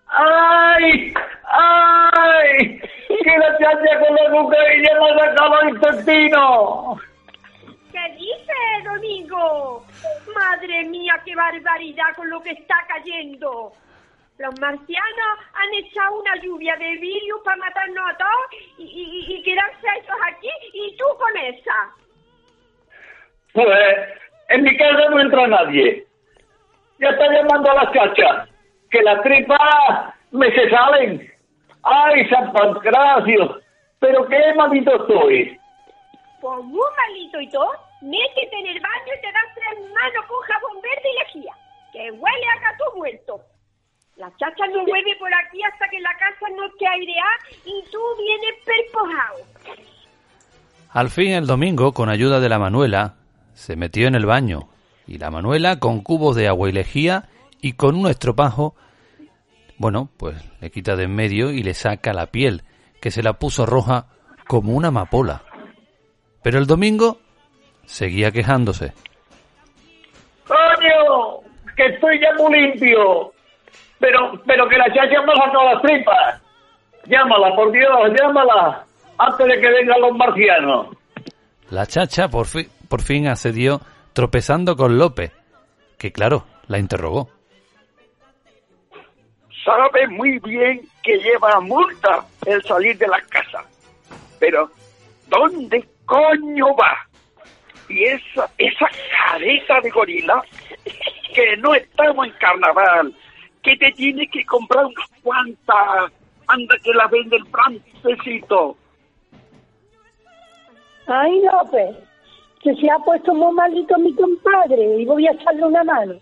¡Ay! 0.08 1.12
¡Ay! 1.44 2.80
¡Que 3.08 3.38
la 3.38 3.58
chacha 3.58 3.98
con 4.00 4.14
la 4.14 4.30
cucarilla 4.30 4.90
me 5.00 5.10
ha 5.10 5.26
sacado 5.26 5.60
el 5.62 5.68
intestino! 5.70 7.00
¿Qué 7.92 8.14
dice, 8.18 8.84
Domingo? 8.84 9.84
Madre 10.34 10.84
mía, 10.84 11.14
qué 11.24 11.34
barbaridad 11.34 12.14
con 12.16 12.28
lo 12.28 12.42
que 12.42 12.50
está 12.50 12.74
cayendo. 12.88 13.72
Los 14.38 14.58
marcianos 14.60 15.38
han 15.54 15.74
echado 15.74 16.20
una 16.20 16.36
lluvia 16.42 16.74
de 16.76 16.96
virus 16.96 17.40
para 17.44 17.58
matarnos 17.58 18.10
a 18.10 18.16
todos 18.16 18.60
y, 18.78 18.82
y, 18.84 19.34
y 19.36 19.42
quedarse 19.42 19.86
ellos 19.98 20.16
aquí 20.26 20.48
y 20.72 20.96
tú 20.96 21.04
con 21.18 21.36
esa. 21.36 22.01
Pues 23.52 23.68
en 24.48 24.62
mi 24.62 24.76
casa 24.76 25.08
no 25.10 25.20
entra 25.20 25.46
nadie. 25.46 26.06
Ya 26.98 27.08
está 27.08 27.32
llamando 27.32 27.70
a 27.70 27.84
la 27.84 27.92
chacha. 27.92 28.46
Que 28.90 29.02
las 29.02 29.22
tripas 29.22 30.14
me 30.30 30.52
se 30.54 30.70
salen. 30.70 31.32
¡Ay, 31.82 32.28
San 32.28 32.52
Pancracio! 32.52 33.60
Pero 33.98 34.26
qué 34.28 34.54
malito 34.54 34.94
estoy. 35.02 35.58
Pues 36.40 36.64
muy 36.64 36.88
malito 36.96 37.40
y 37.40 37.48
todo, 37.50 37.70
métete 38.00 38.58
en 38.58 38.66
el 38.66 38.80
baño 38.80 39.12
y 39.16 39.20
te 39.20 39.32
das 39.32 39.54
tres 39.54 39.90
manos 39.94 40.26
con 40.26 40.40
jabón 40.40 40.82
verde 40.82 41.08
y 41.08 41.18
lejía, 41.18 41.52
que 41.92 42.10
huele 42.10 42.46
a 42.56 42.60
gato 42.60 42.84
muerto. 42.96 43.40
La 44.16 44.28
chacha 44.36 44.66
no 44.66 44.84
vuelve 44.84 45.16
por 45.20 45.32
aquí 45.32 45.62
hasta 45.62 45.88
que 45.88 46.00
la 46.00 46.12
casa 46.14 46.46
no 46.56 46.66
esté 46.66 46.86
aireada 46.86 47.38
y 47.64 47.84
tú 47.90 48.00
vienes 48.18 48.54
perpojado. 48.64 49.38
Al 50.90 51.08
fin 51.08 51.32
el 51.32 51.46
domingo, 51.46 51.92
con 51.92 52.08
ayuda 52.08 52.40
de 52.40 52.48
la 52.48 52.58
Manuela, 52.58 53.14
se 53.54 53.76
metió 53.76 54.06
en 54.08 54.14
el 54.14 54.26
baño, 54.26 54.68
y 55.06 55.18
la 55.18 55.30
Manuela, 55.30 55.78
con 55.78 56.00
cubos 56.00 56.36
de 56.36 56.48
agua 56.48 56.68
y 56.68 56.72
lejía 56.72 57.28
y 57.60 57.72
con 57.74 57.96
un 57.96 58.08
estropajo, 58.08 58.74
bueno, 59.78 60.08
pues 60.16 60.36
le 60.60 60.70
quita 60.70 60.96
de 60.96 61.04
en 61.04 61.14
medio 61.14 61.50
y 61.50 61.62
le 61.62 61.74
saca 61.74 62.12
la 62.12 62.26
piel, 62.26 62.62
que 63.00 63.10
se 63.10 63.22
la 63.22 63.34
puso 63.34 63.66
roja 63.66 64.06
como 64.46 64.72
una 64.72 64.88
amapola. 64.88 65.42
Pero 66.42 66.58
el 66.58 66.66
domingo 66.66 67.18
seguía 67.84 68.30
quejándose. 68.30 68.92
¡Coño! 70.46 71.40
Que 71.76 71.86
estoy 71.86 72.20
ya 72.20 72.32
muy 72.42 72.58
limpio. 72.60 73.32
Pero, 73.98 74.32
pero 74.46 74.68
que 74.68 74.76
la 74.76 74.86
chacha 74.88 75.22
me 75.24 75.32
ha 75.32 75.36
sacado 75.46 75.72
las 75.72 75.82
tripas. 75.82 76.42
Llámala, 77.06 77.54
por 77.54 77.72
Dios, 77.72 77.90
llámala. 78.20 78.84
Antes 79.18 79.46
de 79.46 79.60
que 79.60 79.68
vengan 79.68 80.00
los 80.00 80.16
marcianos. 80.16 80.86
La 81.70 81.86
chacha 81.86 82.28
por, 82.28 82.46
fi- 82.46 82.68
por 82.92 83.00
fin 83.00 83.26
accedió 83.26 83.80
tropezando 84.12 84.76
con 84.76 84.98
López, 84.98 85.32
que 85.96 86.12
claro, 86.12 86.44
la 86.66 86.78
interrogó. 86.78 87.30
sabe 89.64 90.06
muy 90.08 90.38
bien 90.40 90.82
que 91.02 91.16
lleva 91.16 91.58
multa 91.62 92.26
el 92.44 92.62
salir 92.64 92.98
de 92.98 93.08
la 93.08 93.18
casa. 93.30 93.64
Pero, 94.38 94.70
¿dónde 95.26 95.88
coño 96.04 96.66
va? 96.76 97.08
Y 97.88 98.04
esa, 98.04 98.46
esa 98.58 98.86
careta 99.10 99.80
de 99.80 99.88
gorila, 99.88 100.42
que 101.34 101.56
no 101.56 101.74
estamos 101.74 102.26
en 102.26 102.32
carnaval, 102.34 103.14
que 103.62 103.74
te 103.78 103.90
tiene 103.92 104.28
que 104.28 104.44
comprar 104.44 104.84
unas 104.84 105.08
cuantas, 105.22 106.12
anda 106.46 106.76
que 106.84 106.92
la 106.92 107.06
vende 107.06 107.36
el 107.36 107.46
francesito. 107.46 108.76
Ay, 111.06 111.40
López, 111.40 112.11
que 112.62 112.74
se 112.76 112.88
ha 112.90 112.98
puesto 112.98 113.34
muy 113.34 113.52
malito 113.54 113.98
mi 113.98 114.14
compadre 114.14 115.00
y 115.00 115.04
voy 115.04 115.26
a 115.26 115.32
echarle 115.32 115.64
una 115.64 115.82
mano. 115.82 116.14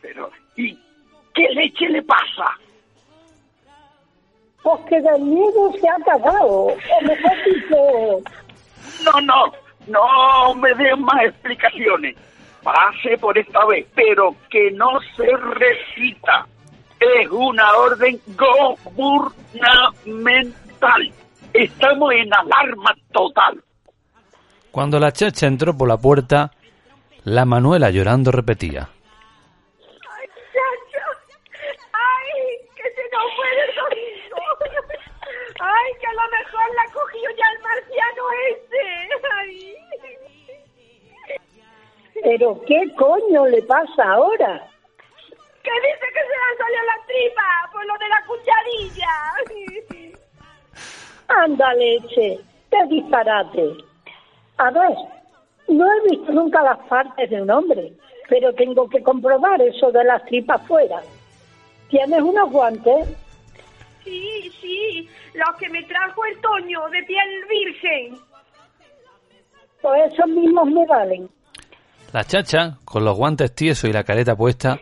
Pero, 0.00 0.30
¿y 0.56 0.74
qué 1.34 1.48
leche 1.54 1.90
le 1.90 2.02
pasa? 2.02 2.56
Pues 4.62 4.80
que 4.88 4.98
del 5.00 5.20
miedo 5.22 5.72
se 5.78 5.88
ha 5.88 5.96
cagado, 6.04 6.48
o 6.48 6.76
mejor 7.02 7.32
dicho, 7.44 7.76
No, 9.04 9.20
no, 9.20 9.52
no 9.86 10.54
me 10.54 10.74
den 10.74 11.02
más 11.02 11.22
explicaciones. 11.24 12.16
Pase 12.62 13.18
por 13.18 13.36
esta 13.38 13.64
vez, 13.66 13.86
pero 13.94 14.34
que 14.50 14.70
no 14.72 14.98
se 15.16 15.26
repita. 15.36 16.46
Es 16.98 17.30
una 17.30 17.70
orden 17.76 18.20
gubernamental. 18.96 21.12
Estamos 21.52 22.12
en 22.12 22.34
alarma 22.34 22.92
total. 23.12 23.62
Cuando 24.70 24.98
la 25.00 25.12
chacha 25.12 25.46
entró 25.46 25.76
por 25.76 25.88
la 25.88 25.96
puerta, 25.96 26.52
la 27.24 27.44
Manuela 27.44 27.90
llorando 27.90 28.30
repetía. 28.30 28.88
¡Ay, 29.80 30.28
chacha! 30.52 31.04
¡Ay, 31.92 32.58
que 32.76 32.82
se 32.82 33.02
nos 33.12 33.34
fue 33.36 33.48
el 33.52 33.74
domingo! 33.74 34.42
¡Ay, 35.60 35.92
que 36.00 36.06
a 36.06 36.12
lo 36.12 36.26
mejor 36.30 36.74
la 36.76 36.86
cogió 36.92 37.30
ya 37.36 37.46
el 37.54 37.62
marciano 37.62 38.22
ese! 38.50 38.84
¡Ay! 39.36 39.74
pero 42.22 42.60
¿qué 42.66 42.94
coño 42.96 43.46
le 43.46 43.62
pasa 43.62 44.02
ahora? 44.04 44.68
Que 45.62 45.70
dice 45.70 46.06
que 46.12 46.20
se 46.20 46.28
le 46.28 46.44
han 46.44 46.58
salido 46.58 46.82
las 46.84 47.06
tripas 47.06 47.72
por 47.72 47.86
lo 47.86 47.94
de 47.98 48.08
la 48.08 48.20
cucharilla. 48.26 49.12
Anda, 51.28 51.74
leche, 51.74 52.38
qué 52.70 52.84
disparate. 52.88 53.87
A 54.58 54.70
ver, 54.70 54.94
no 55.68 55.86
he 55.86 56.10
visto 56.10 56.32
nunca 56.32 56.62
las 56.62 56.78
partes 56.88 57.30
de 57.30 57.40
un 57.40 57.50
hombre, 57.50 57.92
pero 58.28 58.52
tengo 58.54 58.88
que 58.88 59.02
comprobar 59.02 59.60
eso 59.62 59.90
de 59.92 60.04
las 60.04 60.24
tripas 60.24 60.66
fuera. 60.66 61.00
¿Tienes 61.88 62.20
unos 62.20 62.50
guantes? 62.50 63.08
Sí, 64.04 64.50
sí, 64.60 65.08
los 65.34 65.56
que 65.58 65.68
me 65.68 65.82
trajo 65.84 66.24
el 66.24 66.40
Toño 66.40 66.88
de 66.90 67.02
piel 67.04 67.44
virgen. 67.48 68.18
Pues 69.80 70.12
esos 70.12 70.28
mismos 70.28 70.66
me 70.68 70.86
valen. 70.86 71.28
La 72.12 72.24
chacha, 72.24 72.78
con 72.84 73.04
los 73.04 73.16
guantes 73.16 73.54
tiesos 73.54 73.88
y 73.88 73.92
la 73.92 74.02
careta 74.02 74.34
puesta, 74.34 74.80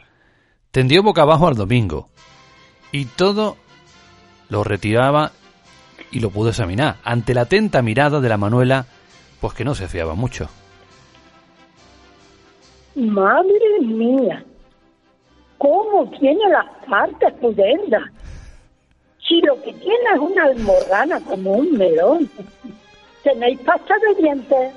tendió 0.70 1.02
boca 1.02 1.22
abajo 1.22 1.48
al 1.48 1.56
domingo. 1.56 2.08
Y 2.92 3.04
todo 3.04 3.56
lo 4.48 4.64
retiraba 4.64 5.32
y 6.12 6.20
lo 6.20 6.30
pudo 6.30 6.50
examinar, 6.50 6.96
ante 7.04 7.34
la 7.34 7.42
atenta 7.42 7.82
mirada 7.82 8.20
de 8.20 8.28
la 8.28 8.36
Manuela, 8.36 8.86
pues 9.40 9.54
que 9.54 9.64
no 9.64 9.74
se 9.74 9.88
fiaba 9.88 10.14
mucho. 10.14 10.48
Madre 12.94 13.80
mía, 13.82 14.42
¿cómo 15.58 16.10
tiene 16.18 16.48
las 16.48 16.66
partes 16.88 17.32
pudendas? 17.34 18.04
Si 19.28 19.40
lo 19.42 19.60
que 19.62 19.72
tiene 19.74 20.10
es 20.14 20.18
una 20.18 20.44
almorrana 20.44 21.20
como 21.20 21.52
un 21.52 21.72
melón. 21.72 22.30
¿Tenéis 23.22 23.58
pasta 23.60 23.94
de 23.98 24.22
dientes? 24.22 24.72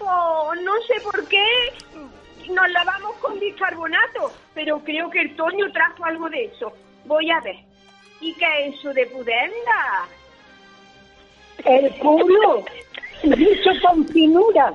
Oh, 0.00 0.52
no 0.62 0.72
sé 0.82 1.00
por 1.02 1.26
qué 1.28 1.44
nos 2.50 2.70
lavamos 2.70 3.16
con 3.16 3.38
bicarbonato, 3.38 4.32
pero 4.54 4.78
creo 4.80 5.08
que 5.10 5.22
el 5.22 5.36
Toño 5.36 5.70
trajo 5.72 6.04
algo 6.04 6.28
de 6.28 6.44
eso. 6.44 6.72
Voy 7.06 7.30
a 7.30 7.40
ver. 7.40 7.56
¿Y 8.20 8.34
qué 8.34 8.66
es 8.66 8.74
eso 8.74 8.92
de 8.92 9.06
pudenda? 9.06 10.08
El 11.64 11.90
culo, 11.98 12.64
dicho 13.22 13.70
con 13.82 14.06
finura, 14.08 14.72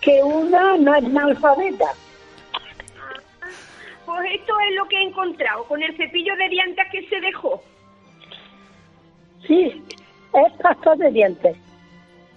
que 0.00 0.22
una 0.22 0.76
no 0.76 0.94
es 0.94 1.04
analfabeta. 1.04 1.86
Pues 4.04 4.20
esto 4.34 4.52
es 4.68 4.76
lo 4.76 4.84
que 4.88 4.96
he 4.96 5.02
encontrado 5.02 5.64
con 5.64 5.82
el 5.82 5.96
cepillo 5.96 6.34
de 6.36 6.48
dientes 6.48 6.84
que 6.90 7.08
se 7.08 7.20
dejó. 7.20 7.62
Sí, 9.46 9.82
es 10.34 10.52
pasta 10.60 10.94
de 10.96 11.10
dientes. 11.10 11.56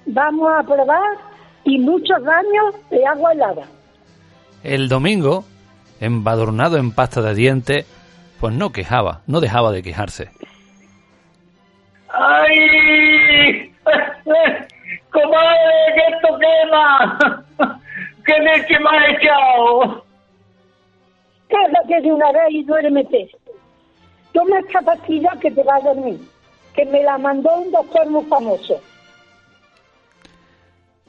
Vamos 0.06 0.52
a 0.58 0.64
probar 0.64 1.18
y 1.64 1.80
muchos 1.80 2.24
daños 2.24 2.75
de 2.90 3.06
agua 3.06 3.34
helada. 3.34 3.68
El 4.64 4.88
domingo, 4.88 5.44
embadurnado 6.00 6.78
en 6.78 6.92
pasta 6.92 7.22
de 7.22 7.36
dientes, 7.36 7.86
pues 8.40 8.54
no 8.54 8.72
quejaba, 8.72 9.22
no 9.28 9.42
dejaba 9.42 9.72
de 9.72 9.84
quejarse. 9.84 10.30
¡Ay! 12.10 13.74
¡Comadre, 15.15 15.93
que 15.95 16.15
esto 16.15 16.39
quema! 16.39 17.45
¡Qué 18.25 18.34
leche 18.39 18.75
ha 18.75 19.12
echado! 19.12 20.05
Cállate 21.48 22.01
de 22.01 22.12
una 22.12 22.31
vez 22.31 22.50
y 22.51 22.63
duérmete. 22.63 23.29
Toma 24.34 24.60
esta 24.60 24.81
pastilla 24.81 25.29
que 25.39 25.51
te 25.51 25.63
va 25.63 25.75
a 25.75 25.79
dormir, 25.81 26.19
que 26.74 26.86
me 26.86 27.01
la 27.03 27.17
mandó 27.17 27.53
un 27.55 27.72
doctor 27.72 28.10
muy 28.10 28.24
famoso. 28.25 28.81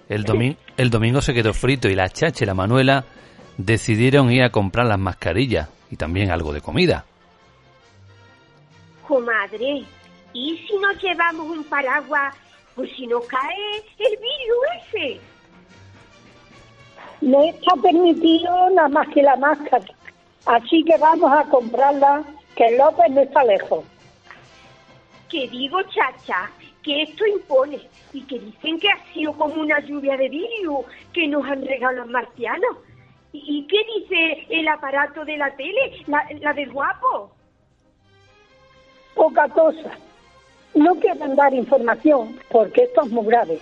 El, 0.09 0.25
domi- 0.25 0.57
el 0.77 0.91
domingo 0.91 1.21
se 1.21 1.35
quedó 1.35 1.53
frito 1.53 1.89
y 1.89 1.97
la 1.97 2.09
chacha 2.09 2.45
y 2.45 2.47
la 2.47 2.55
Manuela 2.55 3.05
decidieron 3.59 4.31
ir 4.31 4.45
a 4.45 4.51
comprar 4.51 4.87
las 4.87 4.99
mascarillas 5.01 5.69
y 5.91 5.97
también 5.97 6.31
algo 6.31 6.53
de 6.53 6.61
comida. 6.61 7.05
Comadre, 9.09 9.83
¿y 10.33 10.57
si 10.59 10.77
nos 10.79 11.03
llevamos 11.03 11.47
un 11.49 11.65
paraguas? 11.65 12.35
Pues 12.77 12.91
si 12.95 13.07
nos 13.07 13.27
cae 13.27 13.85
el 13.99 14.17
virus 14.19 14.95
ese. 14.95 15.21
No 17.23 17.43
está 17.43 17.75
permitido 17.83 18.71
nada 18.71 18.89
más 18.89 19.09
que 19.09 19.23
la 19.23 19.37
máscara. 19.37 19.87
Así 20.45 20.85
que 20.85 20.97
vamos 20.99 21.33
a 21.33 21.45
comprarla, 21.49 22.23
que 22.55 22.77
López 22.77 23.11
no 23.11 23.23
está 23.23 23.43
lejos. 23.45 23.85
Que 25.31 25.49
digo, 25.49 25.83
chacha, 25.85 26.51
que 26.83 27.03
esto 27.03 27.27
impone 27.27 27.81
y 28.13 28.23
que 28.23 28.39
dicen 28.39 28.79
que 28.79 28.89
ha 28.89 29.13
sido 29.13 29.33
como 29.33 29.55
una 29.61 29.81
lluvia 29.81 30.17
de 30.17 30.29
virus 30.29 30.85
que 31.13 31.27
nos 31.27 31.45
han 31.47 31.67
regalado 31.67 32.05
los 32.05 32.11
marcianos. 32.11 32.77
¿Y 33.33 33.59
y 33.59 33.67
qué 33.67 33.79
dice 33.99 34.47
el 34.51 34.69
aparato 34.69 35.25
de 35.25 35.37
la 35.37 35.55
tele, 35.57 36.05
la, 36.07 36.27
la 36.41 36.53
del 36.53 36.71
guapo? 36.71 37.33
Poca 39.15 39.49
cosa. 39.49 39.99
No 40.77 40.95
quieren 40.97 41.35
dar 41.35 41.55
información 41.55 42.39
porque 42.51 42.83
esto 42.83 43.03
es 43.03 43.11
muy 43.11 43.25
grave. 43.25 43.59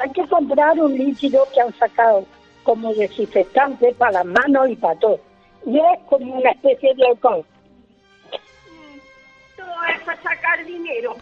Hay 0.00 0.10
que 0.10 0.26
comprar 0.26 0.76
un 0.80 0.92
líquido 0.92 1.46
que 1.54 1.60
han 1.60 1.72
sacado 1.78 2.26
como 2.64 2.92
desinfectante 2.92 3.94
para 3.94 4.10
las 4.12 4.26
manos 4.26 4.68
y 4.68 4.74
para 4.74 4.98
todo. 4.98 5.20
Y 5.64 5.78
es 5.78 6.00
como 6.06 6.34
una 6.34 6.50
especie 6.50 6.92
de 6.96 7.06
alcohol. 7.06 7.44
Todo 9.56 9.84
es 9.94 10.02
para 10.02 10.22
sacar 10.22 10.64
dinero. 10.66 11.14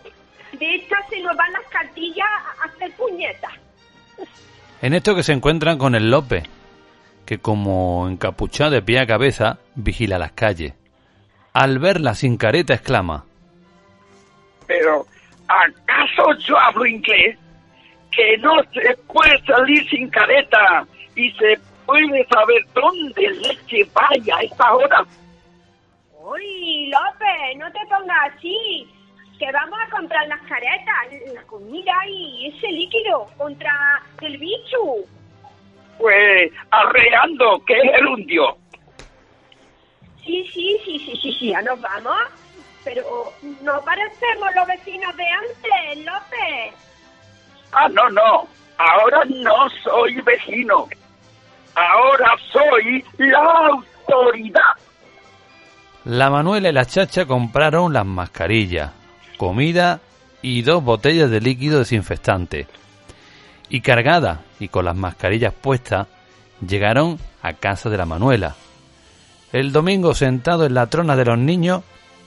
De 0.59 0.77
estas 0.77 1.07
se 1.11 1.20
nos 1.20 1.37
van 1.37 1.53
las 1.53 1.68
cartillas 1.68 2.27
a 2.62 2.68
hacer 2.68 2.90
puñetas. 2.92 3.53
En 4.81 4.94
esto 4.94 5.14
que 5.14 5.22
se 5.22 5.33
encuentran 5.33 5.77
con 5.77 5.94
el 5.94 6.11
López, 6.11 6.44
que 7.27 7.38
como 7.38 8.09
encapuchado 8.09 8.70
de 8.70 8.81
pie 8.81 9.01
a 9.01 9.07
cabeza, 9.07 9.59
vigila 9.75 10.18
las 10.18 10.33
calles. 10.33 10.72
Al 11.53 11.79
verla 11.79 12.14
sin 12.14 12.38
careta 12.38 12.72
exclama, 12.72 13.27
Pero, 14.66 15.07
¿acaso 15.48 16.33
yo 16.46 16.59
hablo 16.59 16.87
inglés? 16.87 17.38
Que 18.11 18.37
no 18.38 18.62
se 18.72 18.96
puede 19.07 19.40
salir 19.46 19.88
sin 19.88 20.09
careta 20.11 20.87
y 21.16 21.31
se 21.33 21.59
puede 21.87 22.27
saber 22.27 22.62
dónde 22.75 23.31
leche 23.31 23.88
vaya 23.92 24.37
a 24.37 24.42
esta 24.42 24.75
hora. 24.75 25.05
Uy, 26.20 26.90
López, 26.90 27.59
no 27.59 27.70
te 27.72 27.81
pongas 27.88 28.33
así. 28.35 28.87
Que 29.38 29.51
vamos 29.51 29.79
a 29.85 29.90
comprar 29.90 30.27
las 30.29 30.40
caretas, 30.42 31.35
la 31.35 31.42
comida 31.44 31.92
y 32.07 32.55
ese 32.55 32.68
líquido 32.68 33.27
contra 33.37 34.03
el 34.20 34.38
bicho. 34.38 34.79
Pues 35.98 36.53
arreando 36.70 37.61
que 37.66 37.77
es 37.77 37.94
el 37.94 38.07
hundio. 38.07 38.57
Sí, 40.25 40.48
sí, 40.53 40.79
sí, 40.85 40.98
sí, 41.01 41.18
sí, 41.20 41.33
sí, 41.38 41.51
ya 41.51 41.62
nos 41.62 41.81
vamos. 41.81 42.16
Pero 42.85 43.33
no 43.62 43.81
parecemos 43.83 44.49
los 44.55 44.66
vecinos 44.66 45.16
de 45.16 45.25
antes, 45.25 46.05
López. 46.05 46.75
Ah, 47.73 47.88
no, 47.88 48.11
no. 48.11 48.49
Ahora 48.79 49.25
no 49.29 49.68
soy 49.85 50.21
vecino. 50.21 50.88
Ahora 51.75 52.35
soy 52.53 53.05
la 53.18 53.38
autoridad. 53.38 54.61
La 56.05 56.31
Manuela 56.31 56.68
y 56.68 56.73
la 56.73 56.85
Chacha 56.85 57.27
compraron 57.27 57.92
las 57.92 58.05
mascarillas, 58.05 58.90
comida 59.37 60.01
y 60.42 60.62
dos 60.62 60.83
botellas 60.83 61.31
de 61.31 61.40
líquido 61.40 61.79
desinfectante. 61.79 62.66
Y 63.68 63.81
cargadas 63.81 64.40
y 64.59 64.68
con 64.68 64.85
las 64.85 64.97
mascarillas 64.97 65.55
puestas, 65.55 66.09
llegaron 66.66 67.18
a 67.42 67.53
casa 67.55 67.88
de 67.88 67.97
la 67.97 68.05
Manuela. 68.05 68.57
El 69.53 69.73
domingo 69.73 70.14
sentado 70.14 70.66
en 70.66 70.75
la 70.75 70.88
trona 70.88 71.14
de 71.14 71.25
los 71.25 71.38
niños, 71.38 71.83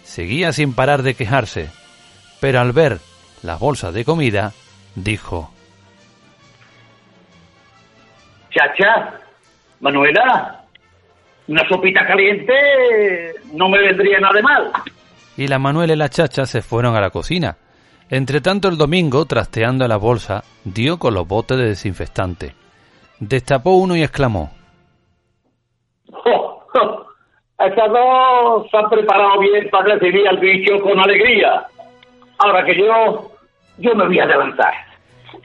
seguía 0.05 0.53
sin 0.53 0.73
parar 0.73 1.03
de 1.03 1.15
quejarse, 1.15 1.69
pero 2.39 2.61
al 2.61 2.71
ver 2.71 2.99
las 3.43 3.59
bolsas 3.59 3.93
de 3.93 4.05
comida, 4.05 4.53
dijo, 4.95 5.51
Chacha, 8.51 9.19
Manuela, 9.81 10.63
una 11.47 11.67
sopita 11.67 12.05
caliente 12.07 12.53
no 13.53 13.67
me 13.67 13.79
vendría 13.79 14.19
nada 14.19 14.35
de 14.35 14.43
mal. 14.43 14.71
y 15.35 15.47
la 15.47 15.59
Manuela 15.59 15.93
y 15.93 15.97
la 15.97 16.09
Chacha 16.09 16.45
se 16.45 16.61
fueron 16.61 16.95
a 16.95 17.01
la 17.01 17.09
cocina. 17.09 17.57
Entre 18.09 18.39
tanto, 18.39 18.67
el 18.69 18.77
domingo, 18.77 19.25
trasteando 19.25 19.87
la 19.87 19.97
bolsa, 19.97 20.43
dio 20.63 20.97
con 20.99 21.13
los 21.15 21.27
botes 21.27 21.57
de 21.57 21.65
desinfectante. 21.65 22.55
Destapó 23.19 23.71
uno 23.71 23.95
y 23.95 24.03
exclamó. 24.03 24.51
Estas 27.57 27.89
dos 27.89 28.67
se 28.69 28.77
han 28.77 28.89
preparado 28.89 29.39
bien 29.39 29.69
para 29.71 29.95
recibir 29.95 30.27
al 30.27 30.37
bicho 30.37 30.79
con 30.81 30.99
alegría. 30.99 31.65
Ahora 32.39 32.65
que 32.65 32.77
yo, 32.77 33.31
yo 33.77 33.95
me 33.95 34.07
voy 34.07 34.19
a 34.19 34.23
adelantar. 34.23 34.73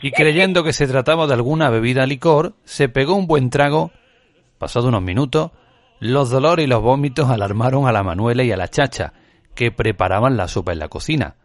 y 0.03 0.11
creyendo 0.11 0.65
que 0.65 0.73
se 0.73 0.87
trataba 0.89 1.27
de 1.27 1.35
alguna 1.35 1.71
bebida 1.71 2.07
licor, 2.07 2.55
se 2.65 2.89
pegó 2.89 3.15
un 3.15 3.27
buen 3.27 3.51
trago. 3.51 3.91
Pasado 4.59 4.89
unos 4.89 5.03
minutos, 5.03 5.53
los 6.01 6.31
dolores 6.31 6.65
y 6.67 6.69
los 6.69 6.83
vómitos 6.83 7.31
alarmaron 7.31 7.87
a 7.87 7.93
la 7.93 8.03
Manuela 8.03 8.43
y 8.43 8.51
a 8.51 8.57
la 8.57 8.69
Chacha, 8.69 9.13
que 9.55 9.71
preparaban 9.71 10.37
la 10.37 10.49
sopa 10.49 10.73
en 10.73 10.79
la 10.79 10.89
cocina. 10.89 11.37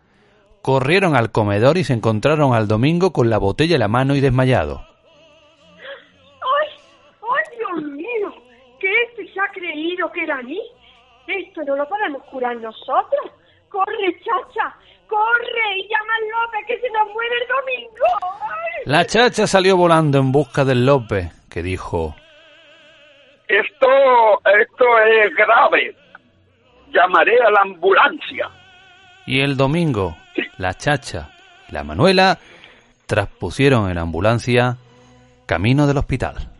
Corrieron 0.61 1.15
al 1.15 1.31
comedor 1.31 1.77
y 1.77 1.83
se 1.83 1.93
encontraron 1.93 2.53
al 2.55 2.67
domingo 2.67 3.11
con 3.13 3.29
la 3.29 3.37
botella 3.37 3.75
en 3.75 3.81
la 3.81 3.87
mano 3.87 4.15
y 4.15 4.21
desmayado. 4.21 4.83
Ha 9.45 9.51
creído 9.51 10.11
que 10.11 10.23
era 10.23 10.41
mí? 10.41 10.59
Esto 11.27 11.63
no 11.63 11.75
lo 11.75 11.87
podemos 11.87 12.23
curar 12.23 12.55
nosotros. 12.57 13.31
¡Corre, 13.69 14.19
chacha! 14.19 14.75
¡Corre! 15.07 15.77
Y 15.77 15.87
llama 15.89 16.13
al 16.17 16.29
López 16.29 16.61
que 16.67 16.79
se 16.79 16.89
nos 16.91 17.13
muere 17.13 17.35
el 17.41 17.47
domingo. 17.47 18.05
¡Ay! 18.41 18.83
La 18.85 19.05
Chacha 19.05 19.47
salió 19.47 19.77
volando 19.77 20.19
en 20.19 20.31
busca 20.31 20.63
del 20.63 20.85
López, 20.85 21.31
que 21.49 21.61
dijo, 21.63 22.15
Esto, 23.47 23.87
esto 24.61 24.85
es 24.99 25.35
grave. 25.35 25.95
Llamaré 26.93 27.37
a 27.41 27.51
la 27.51 27.61
ambulancia. 27.61 28.49
Y 29.25 29.41
el 29.41 29.57
domingo, 29.57 30.15
la 30.57 30.73
Chacha 30.75 31.31
y 31.67 31.73
la 31.73 31.83
Manuela 31.83 32.37
traspusieron 33.07 33.89
en 33.89 33.97
ambulancia 33.97 34.77
camino 35.45 35.87
del 35.87 35.97
hospital. 35.97 36.54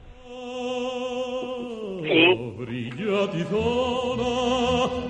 Brilla 2.06 3.26
tizona 3.32 4.30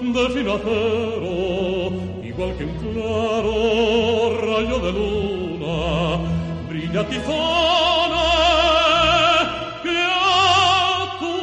de 0.02 0.24
sin 0.34 0.48
acero, 0.48 1.92
igual 2.24 2.56
que 2.58 2.64
un 2.64 2.72
claro 2.94 3.54
rayo 4.40 4.80
de 4.80 4.92
luna. 4.94 5.76
Brilla 6.70 7.04
tizona 7.06 8.28
que 9.84 9.98
a 10.10 11.20
tu 11.20 11.36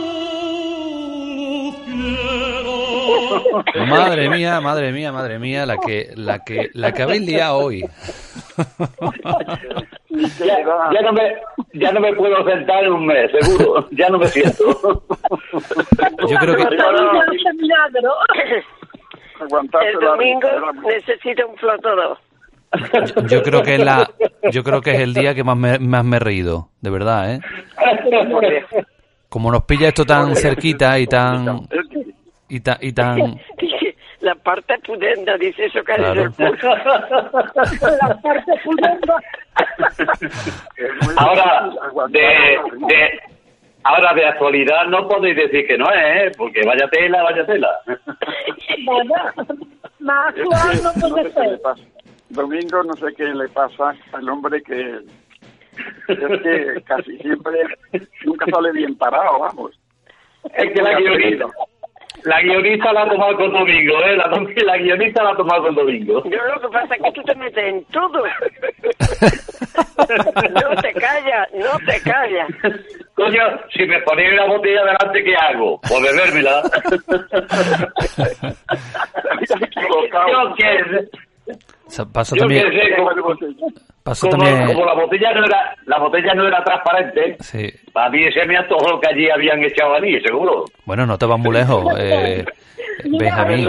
luz 1.37 1.75
quiero. 1.85 2.77
Madre 3.87 4.31
mía, 4.31 4.59
madre 4.63 4.91
mía, 4.91 5.13
madre 5.13 5.39
mía, 5.39 5.67
la 5.67 5.77
que, 5.77 6.13
la 6.17 6.43
que, 6.43 6.71
la 6.73 6.93
que 6.93 7.03
habéis 7.03 7.27
liado 7.27 7.59
hoy. 7.59 7.85
Ya, 10.39 10.59
ya 10.93 11.03
no 11.03 11.13
me, 11.13 11.35
ya 11.75 11.93
no 11.93 12.01
me 12.01 12.13
puedo 12.15 12.45
sentar 12.45 12.85
en 12.85 12.93
un 12.93 13.07
mes, 13.07 13.31
seguro. 13.31 13.89
Ya 13.91 14.09
no 14.09 14.19
me 14.19 14.27
siento. 14.27 14.65
Yo 16.29 16.37
creo 16.37 16.57
que, 16.57 16.63
El 19.43 20.01
domingo 20.01 20.49
necesita 20.87 21.47
un 21.47 21.57
flotador. 21.57 22.19
yo 23.29 23.43
creo 23.43 23.63
que 23.63 23.75
es 23.75 23.85
la, 23.85 24.09
yo 24.51 24.63
creo 24.63 24.81
que 24.81 24.93
es 24.93 25.01
el 25.01 25.13
día 25.13 25.35
que 25.35 25.45
más 25.45 25.57
me, 25.57 25.79
más 25.79 26.05
me 26.05 26.17
he 26.17 26.21
reído, 26.21 26.69
de 26.81 26.91
verdad, 26.91 27.35
¿eh? 27.35 27.41
Como 29.29 29.51
nos 29.51 29.65
pilla 29.65 29.89
esto 29.89 30.05
tan 30.05 30.35
cerquita 30.37 30.99
y 30.99 31.07
tan, 31.07 31.67
y 32.49 32.61
tan, 32.61 32.79
y 32.81 32.93
tan, 32.93 33.41
la 34.23 34.35
parte 34.37 34.79
pudenda, 34.87 35.37
dice 35.37 35.67
eso 35.67 35.83
que 35.85 35.95
Claro. 35.95 36.21
es 36.23 36.39
el 36.41 36.49
pulso. 36.51 36.69
La 38.01 38.17
parte 38.23 38.53
pudenda. 38.65 39.17
Ahora, 41.17 41.71
de, 42.09 42.19
de, 42.87 43.21
ahora 43.85 44.15
de 44.15 44.25
actualidad 44.27 44.87
no 44.87 45.07
podéis 45.09 45.37
decir 45.37 45.67
que 45.67 45.77
no 45.77 45.87
es, 45.93 46.23
¿eh? 46.23 46.33
porque 46.39 46.63
vaya 46.65 46.89
tela, 46.89 47.23
vaya 47.23 47.45
tela. 47.47 47.69
Nada. 48.87 49.35
Más 50.01 50.29
actual 50.29 50.83
no 50.83 50.93
no 51.09 51.15
puede 51.15 51.33
ser. 51.33 51.61
Domingo 52.31 52.83
no 52.85 52.95
sé 52.95 53.15
qué 53.17 53.25
le 53.25 53.49
pasa 53.49 53.95
al 54.13 54.29
hombre 54.29 54.63
que 54.63 55.01
es 56.09 56.17
que 56.43 56.83
casi 56.87 57.17
siempre 57.19 57.59
nunca 58.25 58.47
sale 58.51 58.73
bien 58.73 58.97
parado, 58.97 59.39
vamos. 59.41 59.79
Es 60.55 60.73
que 60.73 60.83
la 60.83 60.99
guionista, 60.99 61.47
la 62.25 62.41
guionista 62.43 62.93
la 62.93 63.03
ha 63.03 63.09
tomado 63.09 63.37
con 63.37 63.53
domingo, 63.53 63.95
¿eh? 64.05 64.17
La, 64.17 64.27
la 64.65 64.77
guionista 64.79 65.23
la 65.23 65.31
ha 65.31 65.37
tomado 65.37 65.63
con 65.65 65.75
domingo. 65.75 66.23
Yo 66.25 66.39
lo 66.55 66.61
que 66.61 66.69
pasa 66.69 66.95
es 66.95 67.03
que 67.03 67.13
tú 67.13 67.23
te 67.23 67.35
metes 67.35 67.65
en 67.65 67.85
todo. 67.87 68.23
No 70.09 70.83
te 70.83 70.93
callas, 70.95 71.49
no 71.55 71.79
te 71.87 72.01
callas. 72.03 72.49
Coño, 73.15 73.43
si 73.73 73.85
me 73.87 74.01
ponéis 74.03 74.33
una 74.33 74.47
botella 74.47 74.85
delante, 74.85 75.25
¿qué 75.25 75.35
hago? 75.37 75.81
Pues 75.83 76.03
bebérmela. 76.03 76.63
Yo 80.29 80.55
qué 80.57 80.65
sé, 80.91 81.09
sa- 81.89 82.07
pasa 82.07 82.37
yo 82.37 82.47
qué 82.49 82.61
sé, 82.61 82.97
como, 84.03 84.15
pasa 84.15 84.29
como, 84.29 84.45
también, 84.45 84.67
como 84.67 84.85
la 84.85 84.95
botella 84.95 85.33
no 85.33 85.45
era, 85.45 85.77
la 85.87 85.99
botella 85.99 86.35
no 86.35 86.47
era 86.49 86.65
transparente, 86.65 87.37
sí. 87.41 87.71
para 87.93 88.11
mí 88.11 88.31
se 88.33 88.45
me 88.47 88.57
antojó 88.57 89.01
que 89.01 89.09
allí 89.09 89.31
habían 89.31 89.63
echado 89.63 89.95
anís, 89.95 90.23
seguro. 90.25 90.65
Bueno, 90.85 91.07
no 91.07 91.17
te 91.17 91.27
vas 91.27 91.39
muy 91.39 91.55
lejos, 91.55 91.85
eh, 91.99 92.45
Benjamín. 93.05 93.69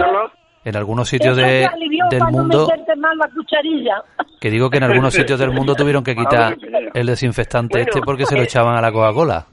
En 0.64 0.76
algunos 0.76 1.08
sitios 1.08 1.36
de, 1.36 1.68
del 2.10 2.24
mundo, 2.30 2.66
meterte 2.66 2.96
más 2.96 3.14
la 3.16 3.28
cucharilla. 3.28 4.02
que 4.40 4.50
digo 4.50 4.70
que 4.70 4.78
en 4.78 4.84
algunos 4.84 5.12
sitios 5.12 5.38
del 5.38 5.50
mundo 5.50 5.74
tuvieron 5.74 6.02
que 6.02 6.14
quitar 6.16 6.56
el 6.94 7.06
desinfectante 7.06 7.78
Bueno, 7.78 7.90
este 7.90 8.00
porque 8.00 8.24
se 8.24 8.34
lo 8.34 8.42
echaban 8.42 8.74
a 8.76 8.80
la 8.80 8.90
Coca-Cola. 8.90 9.46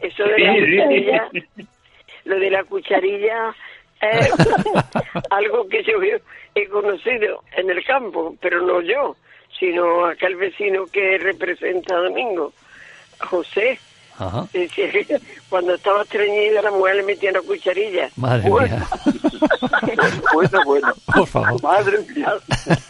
Eso 0.00 0.24
de 0.24 0.38
la 0.38 0.54
cucharilla, 0.54 1.28
lo 2.24 2.38
de 2.38 2.50
la 2.50 2.64
cucharilla 2.64 3.54
es 4.00 4.32
algo 5.30 5.68
que 5.68 5.82
yo 5.82 5.92
he 6.54 6.68
conocido 6.68 7.42
en 7.56 7.70
el 7.70 7.84
campo, 7.84 8.34
pero 8.40 8.62
no 8.62 8.80
yo, 8.80 9.16
sino 9.58 10.06
aquel 10.06 10.36
vecino 10.36 10.86
que 10.86 11.18
representa 11.18 11.94
a 11.94 12.00
Domingo, 12.00 12.52
José. 13.20 13.78
Ajá. 14.16 14.46
Cuando 15.48 15.74
estaba 15.74 16.02
estreñida 16.02 16.62
la 16.62 16.70
mujer 16.70 16.96
le 16.96 17.02
metía 17.02 17.30
una 17.30 17.40
cucharilla. 17.40 18.08
Madre 18.16 18.48
Bueno, 18.48 18.76
mía. 18.76 18.86
Bueno, 20.32 20.60
bueno. 20.66 20.92
Por 21.12 21.26
favor. 21.26 21.62
Madre 21.62 21.98
mía. 22.14 22.32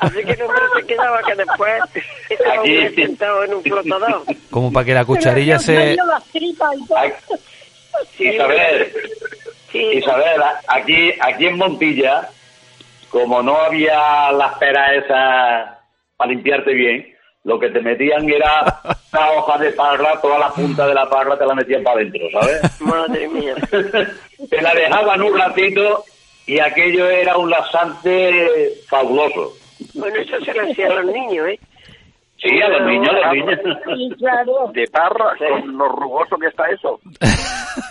Así 0.01 0.25
que 0.25 0.33
el 0.33 0.43
hombre 0.43 0.63
se 0.77 0.87
quedaba 0.87 1.23
que 1.23 1.35
después 1.35 1.83
estaba 2.29 2.63
sentado 2.95 3.45
en 3.45 3.55
un 3.55 3.63
flotador. 3.63 4.23
Como 4.51 4.73
para 4.73 4.85
que 4.85 4.95
la 4.95 5.05
cucharilla 5.05 5.55
me 5.55 5.61
se... 5.63 5.93
dio 5.93 6.07
las 6.07 6.25
tripas 6.25 6.71
y 6.77 6.87
todo. 6.87 6.99
Ay, 6.99 7.13
Isabel, 8.19 8.93
Sí, 9.73 9.79
Isabel, 9.95 10.41
aquí, 10.69 11.13
aquí 11.21 11.47
en 11.47 11.59
Montilla, 11.59 12.29
como 13.11 13.43
no 13.43 13.57
había 13.57 14.31
las 14.33 14.57
peras 14.59 15.05
esas 15.05 15.69
para 16.17 16.31
limpiarte 16.31 16.73
bien, 16.75 17.07
lo 17.45 17.59
que 17.59 17.69
te 17.71 17.81
metían 17.81 18.29
era 18.31 18.81
una 19.13 19.31
hoja 19.33 19.59
de 19.59 19.71
parra, 19.73 20.21
toda 20.21 20.39
la 20.39 20.49
punta 20.51 20.87
de 20.87 20.95
la 20.95 21.09
parra 21.09 21.37
te 21.39 21.45
la 21.47 21.55
metían 21.55 21.83
para 21.83 21.97
adentro, 22.01 22.23
¿sabes? 22.33 22.81
madre 22.81 23.29
mía. 23.29 23.55
te 24.51 24.63
la 24.63 24.75
dejaban 24.75 25.23
un 25.23 25.39
ratito 25.39 26.05
y 26.47 26.59
aquello 26.59 27.09
era 27.09 27.37
un 27.37 27.51
laxante 27.51 28.73
fabuloso. 28.89 29.53
Bueno, 29.95 30.17
eso 30.17 30.41
se 30.45 30.55
lo 30.55 30.63
hacía 30.71 30.87
a 30.89 30.95
los 31.03 31.07
niños, 31.13 31.49
¿eh? 31.49 31.59
Sí, 32.39 32.61
a 32.61 32.69
los 32.69 32.83
niños, 32.87 33.11
a 33.11 33.33
los 33.35 33.47
niños. 33.47 34.19
Claro, 34.19 34.71
De 34.73 34.87
parra, 34.89 35.35
con 35.39 35.77
lo 35.79 35.89
rugoso 35.89 36.37
que 36.37 36.47
está 36.49 36.65
eso. 36.71 37.01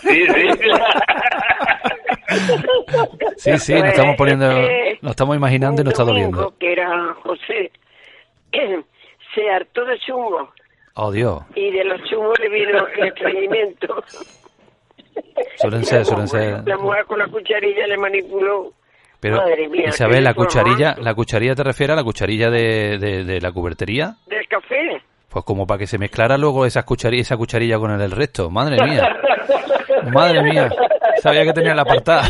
Sí, 0.02 0.26
sí. 0.26 0.48
Sí, 3.36 3.58
sí, 3.58 3.74
nos 3.74 3.84
estamos 3.90 4.16
poniendo... 4.16 4.50
Eh, 4.50 4.98
Nos 5.02 5.10
estamos 5.10 5.36
imaginando 5.36 5.82
y 5.82 5.84
nos 5.84 5.92
está 5.92 6.04
doliendo. 6.04 6.52
que 6.58 6.72
era 6.72 6.88
José, 7.22 7.70
se 9.34 9.50
hartó 9.50 9.84
de 9.84 9.98
chungo 10.00 10.50
Oh, 10.96 11.10
Dios. 11.10 11.42
y 11.56 11.70
de 11.72 11.84
los 11.84 12.00
chungos 12.04 12.38
le 12.38 12.48
vino 12.48 12.86
el 12.96 13.08
estreñimiento. 13.08 14.02
Suelen 15.56 15.84
ser, 15.84 16.04
suelen 16.04 16.28
ser... 16.28 16.62
La 16.66 16.76
mujer 16.76 17.04
con 17.06 17.18
la 17.18 17.26
cucharilla 17.26 17.86
le 17.86 17.96
manipuló. 17.96 18.72
Pero, 19.20 19.36
Madre 19.38 19.68
mía, 19.68 19.88
Isabel, 19.88 20.22
la 20.22 20.34
cucharilla, 20.34 20.94
¿la 21.00 21.14
cucharilla 21.14 21.54
te 21.54 21.62
refiere 21.64 21.92
a 21.94 21.96
la 21.96 22.04
cucharilla 22.04 22.50
de, 22.50 22.98
de, 22.98 23.24
de 23.24 23.40
la 23.40 23.50
cubertería? 23.52 24.14
Del 24.26 24.46
café. 24.48 25.00
Pues 25.30 25.44
como 25.44 25.66
para 25.66 25.78
que 25.78 25.86
se 25.86 25.98
mezclara 25.98 26.36
luego 26.36 26.66
esas 26.66 26.84
cuchari- 26.84 27.20
esa 27.20 27.36
cucharilla 27.36 27.78
con 27.78 27.90
el 27.90 27.98
del 27.98 28.10
resto. 28.10 28.50
Madre 28.50 28.76
mía. 28.84 29.16
Madre 30.12 30.42
mía. 30.42 30.68
Sabía 31.22 31.44
que 31.44 31.52
tenía 31.52 31.74
la 31.74 31.82
apartada. 31.82 32.22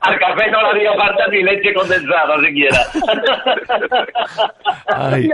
Al 0.00 0.18
café 0.18 0.50
no 0.50 0.72
le 0.72 0.78
hacía 0.80 0.94
falta 0.96 1.26
ni 1.30 1.42
leche 1.42 1.72
condensada 1.72 2.36
siquiera. 2.44 2.78
Ay, 4.88 5.28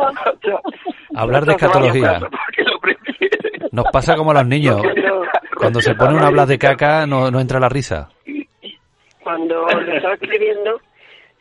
hablar 1.14 1.45
de 1.45 1.53
escatología. 1.53 2.21
Nos 3.73 3.87
pasa 3.93 4.17
como 4.17 4.33
a 4.33 4.35
los 4.35 4.47
niños. 4.47 4.81
Cuando 5.57 5.81
se 5.81 5.95
pone 5.95 6.14
una 6.14 6.27
hablar 6.27 6.47
de 6.47 6.59
caca, 6.59 7.07
no, 7.07 7.31
no 7.31 7.40
entra 7.40 7.61
la 7.61 7.69
risa. 7.69 8.11
Cuando 9.23 9.67
lo 9.67 9.95
estaba 9.95 10.14
escribiendo, 10.14 10.81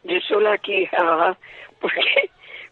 yo 0.04 0.20
sola 0.28 0.54
aquí, 0.54 0.88
porque, 1.82 2.30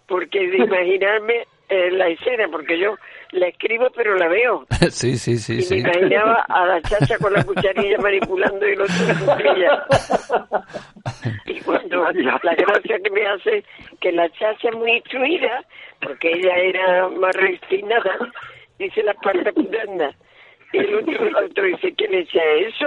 porque 0.08 0.48
de 0.48 0.58
imaginarme 0.58 1.46
eh, 1.70 1.92
la 1.92 2.08
escena, 2.08 2.48
porque 2.52 2.80
yo 2.80 2.96
la 3.32 3.48
escribo 3.48 3.90
pero 3.96 4.16
la 4.16 4.28
veo. 4.28 4.66
Sí, 4.90 5.18
sí, 5.18 5.38
sí, 5.38 5.58
y 5.58 5.62
sí. 5.62 5.76
me 5.76 5.82
imaginaba 5.82 6.46
a 6.50 6.66
la 6.66 6.82
chacha 6.82 7.18
con 7.18 7.34
la 7.34 7.44
cucharilla 7.44 7.98
manipulando 8.02 8.68
y 8.68 8.74
el 8.74 8.82
otro 8.82 8.96
la 9.08 9.36
cuchilla. 9.36 9.86
Y 11.46 11.60
cuando 11.62 12.12
la 12.44 12.56
gracia 12.56 13.00
que 13.04 13.10
me 13.12 13.28
hace 13.28 13.64
que 14.00 14.12
la 14.12 14.30
chacha 14.32 14.70
es 14.70 14.76
muy 14.76 14.92
instruida, 14.94 15.64
porque 16.02 16.32
ella 16.32 16.56
era 16.56 17.10
más 17.10 17.36
refinada, 17.36 18.18
dice 18.80 19.04
la 19.04 19.14
parte 19.16 19.54
pudenda. 19.54 20.14
Y 20.74 20.78
el 20.80 20.96
otro, 20.96 21.28
el 21.28 21.36
otro 21.36 21.64
dice, 21.66 21.94
¿quién 21.96 22.14
echa 22.14 22.40
eso? 22.58 22.86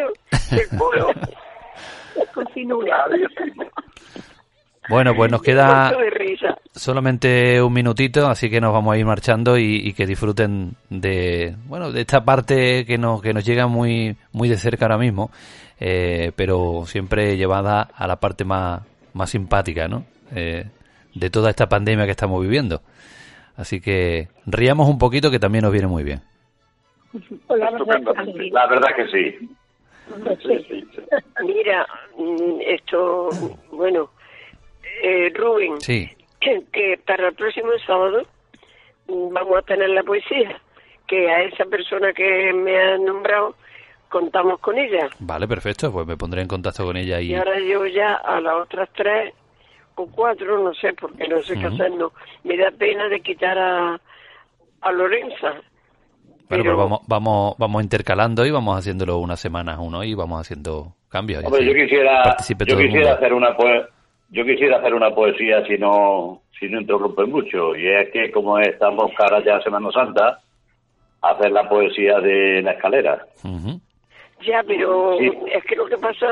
El 0.53 0.79
culo. 0.79 1.11
Continúa. 2.33 3.07
Bueno, 4.89 5.15
pues 5.15 5.31
nos 5.31 5.43
queda 5.43 5.93
solamente 6.73 7.63
un 7.63 7.73
minutito, 7.73 8.27
así 8.27 8.51
que 8.51 8.61
nos 8.61 8.73
vamos 8.73 8.95
a 8.95 8.99
ir 8.99 9.07
marchando 9.07 9.57
y, 9.57 9.77
y 9.85 9.93
que 9.93 10.07
disfruten 10.07 10.73
de, 10.91 11.55
bueno, 11.67 11.93
de 11.93 12.01
esta 12.01 12.25
parte 12.25 12.85
que 12.85 12.99
nos, 12.99 13.23
que 13.23 13.33
nos 13.33 13.45
llega 13.45 13.67
muy, 13.67 14.17
muy 14.33 14.49
de 14.49 14.57
cerca 14.57 14.87
ahora 14.87 14.99
mismo, 14.99 15.31
eh, 15.79 16.33
pero 16.37 16.85
siempre 16.87 17.37
llevada 17.37 17.83
a 17.83 18.07
la 18.07 18.17
parte 18.17 18.45
más, 18.45 18.83
más 19.13 19.31
simpática, 19.31 19.89
¿no? 19.89 20.05
Eh, 20.35 20.65
de 21.15 21.31
toda 21.31 21.51
esta 21.51 21.69
pandemia 21.69 22.07
que 22.07 22.11
estamos 22.11 22.41
viviendo. 22.43 22.83
Así 23.57 23.81
que 23.81 24.29
ríamos 24.47 24.89
un 24.89 24.99
poquito 24.99 25.31
que 25.31 25.39
también 25.39 25.63
nos 25.63 25.73
viene 25.73 25.87
muy 25.87 26.03
bien. 26.03 26.21
la 27.49 27.71
verdad 27.71 28.01
es 28.01 28.17
que 28.17 28.33
sí. 28.33 28.51
La 28.51 28.67
verdad 28.67 28.89
que 28.97 29.09
sí. 29.09 29.49
Sí. 30.43 30.87
Mira, 31.45 31.87
mm, 32.19 32.61
esto, 32.67 33.29
bueno, 33.73 34.11
eh, 35.03 35.33
Rubén, 35.35 35.81
Sí. 35.81 36.09
que, 36.41 36.63
que 36.73 36.99
para 37.07 37.29
el 37.29 37.35
próximo 37.35 37.71
sábado 37.87 38.23
vamos 39.09 39.59
a 39.59 39.63
tener 39.63 39.91
la 39.91 40.03
poesía, 40.03 40.61
que 41.07 41.31
a 41.31 41.43
esa 41.43 41.65
persona 41.67 42.13
que 42.13 42.53
me 42.53 42.77
ha 42.81 42.97
nombrado 42.99 43.55
contamos 44.09 44.61
con 44.61 44.79
ella. 44.79 45.09
Vale, 45.19 45.49
perfecto. 45.49 45.91
Pues 45.93 46.07
me 46.07 46.17
pondré 46.17 46.41
en 46.43 46.49
contacto 46.49 46.85
con 46.85 46.97
ella 46.97 47.21
y... 47.21 47.33
Y 47.33 47.35
ahora 47.35 47.59
yo 47.59 47.85
ya 47.87 48.15
a 48.15 48.41
las 48.41 48.55
otras 48.55 48.89
tres 48.95 49.35
o 49.97 50.07
cuatro, 50.07 50.63
no 50.63 50.73
sé, 50.75 50.93
porque 50.95 51.27
no 51.29 51.43
sé 51.43 51.55
qué 51.59 51.67
Ujú. 51.67 51.75
hacer, 51.75 51.91
no. 51.93 52.13
Me 52.45 52.57
da 52.57 52.71
pena 52.71 53.09
de 53.09 53.21
quitar 53.21 53.59
a, 53.59 54.01
a 54.81 54.93
Lorenza. 54.93 55.51
Bueno, 55.51 56.47
pero 56.49 56.63
pero- 56.63 56.77
vamos, 56.77 57.01
vamos, 57.09 57.55
vamos 57.59 57.83
intercalando 57.83 58.47
y 58.47 58.51
vamos 58.51 58.79
haciéndolo 58.79 59.19
unas 59.19 59.41
semanas 59.41 59.79
uno 59.81 60.05
y 60.05 60.15
vamos 60.15 60.41
haciendo 60.41 60.95
cambios. 61.09 61.45
Hombre, 61.45 61.65
yo 61.65 61.73
quisiera, 61.75 62.37
yo 62.49 62.57
todo 62.67 62.79
el 62.81 62.87
quisiera 62.87 63.15
hacer 63.15 63.33
una 63.33 63.57
yo 64.35 64.45
quisiera 64.45 64.79
hacer 64.79 64.93
una 64.95 65.15
poesía 65.15 65.65
si 65.67 65.79
no, 65.79 66.43
si 66.59 66.69
no 66.69 66.81
interrumpe 66.81 67.25
mucho. 67.25 67.77
Y 67.77 67.87
es 67.89 68.11
que 68.11 68.31
como 68.33 68.59
estamos 68.59 69.13
cara 69.17 69.43
ya 69.45 69.57
a 69.57 69.63
Semana 69.63 69.91
Santa, 69.93 70.41
hacer 71.23 71.53
la 71.53 71.69
poesía 71.69 72.19
de 72.21 72.61
la 72.63 72.73
escalera. 72.73 73.25
Ujú. 73.45 73.81
Ya, 74.45 74.63
pero 74.67 75.17
Sí. 75.19 75.31
es 75.53 75.65
que 75.65 75.77
lo 75.77 75.87
que 75.87 75.97
pasa 75.99 76.27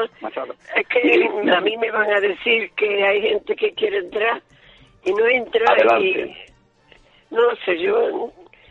es 0.77 0.87
que 0.89 1.29
a 1.55 1.61
mí 1.61 1.77
me 1.79 1.91
van 1.93 2.11
a 2.13 2.21
decir 2.21 2.71
que 2.77 3.05
hay 3.05 3.23
gente 3.23 3.55
que 3.57 3.73
quiere 3.73 3.99
entrar 3.99 4.43
y 5.05 5.13
no 5.13 5.27
entra 5.29 5.65
Adelante. 5.73 6.09
y 7.31 7.35
no 7.35 7.41
sé, 7.65 7.79
yo 7.81 8.31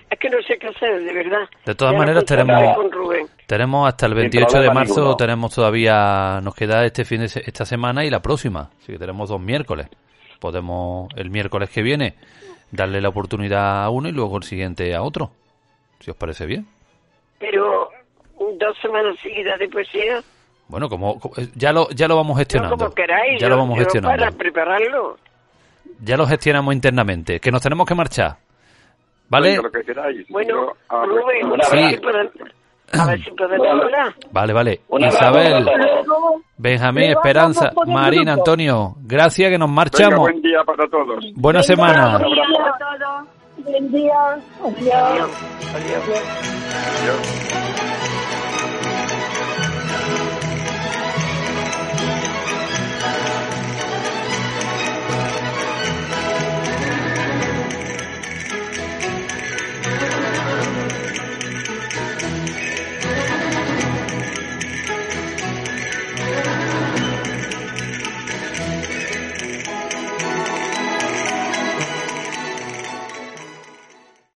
es 0.10 0.20
que 0.20 0.30
no 0.30 0.42
sé 0.44 0.58
qué 0.60 0.68
hacer, 0.68 1.02
de 1.04 1.14
verdad. 1.14 1.48
De 1.66 1.74
todas 1.74 1.94
Ya 1.94 2.00
maneras, 2.00 2.24
contactaré 2.26 2.46
tenemos- 2.60 2.76
con 2.78 2.92
Rubén. 2.92 3.28
Tenemos 3.52 3.86
hasta 3.86 4.06
el 4.06 4.14
Sin 4.14 4.20
28 4.22 4.62
de 4.62 4.72
marzo, 4.72 4.96
ninguno. 4.96 5.18
tenemos 5.18 5.54
todavía, 5.54 6.40
nos 6.42 6.56
queda 6.56 6.86
este 6.86 7.04
fin 7.04 7.20
de 7.20 7.28
se- 7.28 7.42
esta 7.46 7.66
semana 7.66 8.06
y 8.06 8.10
la 8.10 8.22
próxima, 8.22 8.70
así 8.82 8.94
que 8.94 8.98
tenemos 8.98 9.28
dos 9.28 9.42
miércoles. 9.42 9.90
Podemos 10.40 11.10
el 11.18 11.30
miércoles 11.30 11.70
que 11.70 11.82
viene 11.82 12.16
darle 12.72 13.02
la 13.02 13.10
oportunidad 13.10 13.84
a 13.84 13.90
uno 13.90 14.08
y 14.08 14.14
luego 14.14 14.38
el 14.38 14.44
siguiente 14.44 14.96
a 14.96 15.02
otro, 15.02 15.32
si 16.00 16.10
os 16.12 16.16
parece 16.16 16.46
bien. 16.46 16.66
Pero 17.40 17.90
dos 18.58 18.78
semanas 18.82 19.18
seguidas 19.22 19.60
de 19.60 19.68
poesía, 19.68 20.22
Bueno, 20.70 20.88
como 20.88 21.20
eh, 21.36 21.50
ya 21.54 21.74
lo 21.74 21.90
ya 21.90 22.08
lo 22.08 22.16
vamos 22.16 22.36
no 22.36 22.40
gestionando. 22.40 22.78
como 22.78 22.92
queráis, 22.96 23.34
ya 23.42 23.48
yo- 23.48 23.50
lo 23.50 23.58
vamos 23.58 23.78
yo 23.78 23.84
gestionando. 23.84 24.18
para 24.18 24.32
prepararlo. 24.32 25.18
Ya 26.02 26.16
lo 26.16 26.26
gestionamos 26.26 26.74
internamente, 26.74 27.42
que 27.42 27.52
nos 27.52 27.62
tenemos 27.62 27.86
que 27.86 27.96
marchar. 27.96 28.38
¿Vale? 29.28 29.50
Venga, 29.50 29.64
lo 29.64 29.72
que 29.72 29.84
queráis. 29.84 30.26
Bueno, 30.30 30.50
Yo, 30.56 30.74
a 30.88 31.00
ver, 31.02 31.10
Rubén, 31.10 31.46
Una 31.52 31.66
a 31.66 32.61
a 32.94 33.06
ver 33.06 33.20
si 33.24 33.30
hablar. 33.30 34.14
Vale, 34.32 34.54
vale. 34.54 34.82
Isabel, 35.00 35.66
para 35.66 36.04
todos. 36.04 36.42
Benjamín, 36.58 37.04
Esperanza, 37.12 37.72
Marina. 37.88 38.34
Antonio, 38.34 38.96
gracias 39.02 39.50
que 39.50 39.58
nos 39.58 39.68
Venga, 39.70 39.76
marchamos. 39.76 40.20
buen 40.20 40.42
día 40.42 40.64
para 40.66 40.88
todos. 40.90 41.24
Buena 41.36 41.60
Venga, 41.60 41.64
semana. 41.64 42.18
buen 42.18 43.92
día. 43.92 44.38
Buen 44.60 44.76
día. 44.76 45.08
Adiós. 45.08 45.30
Adiós. 45.76 46.04
Adiós. 47.02 47.71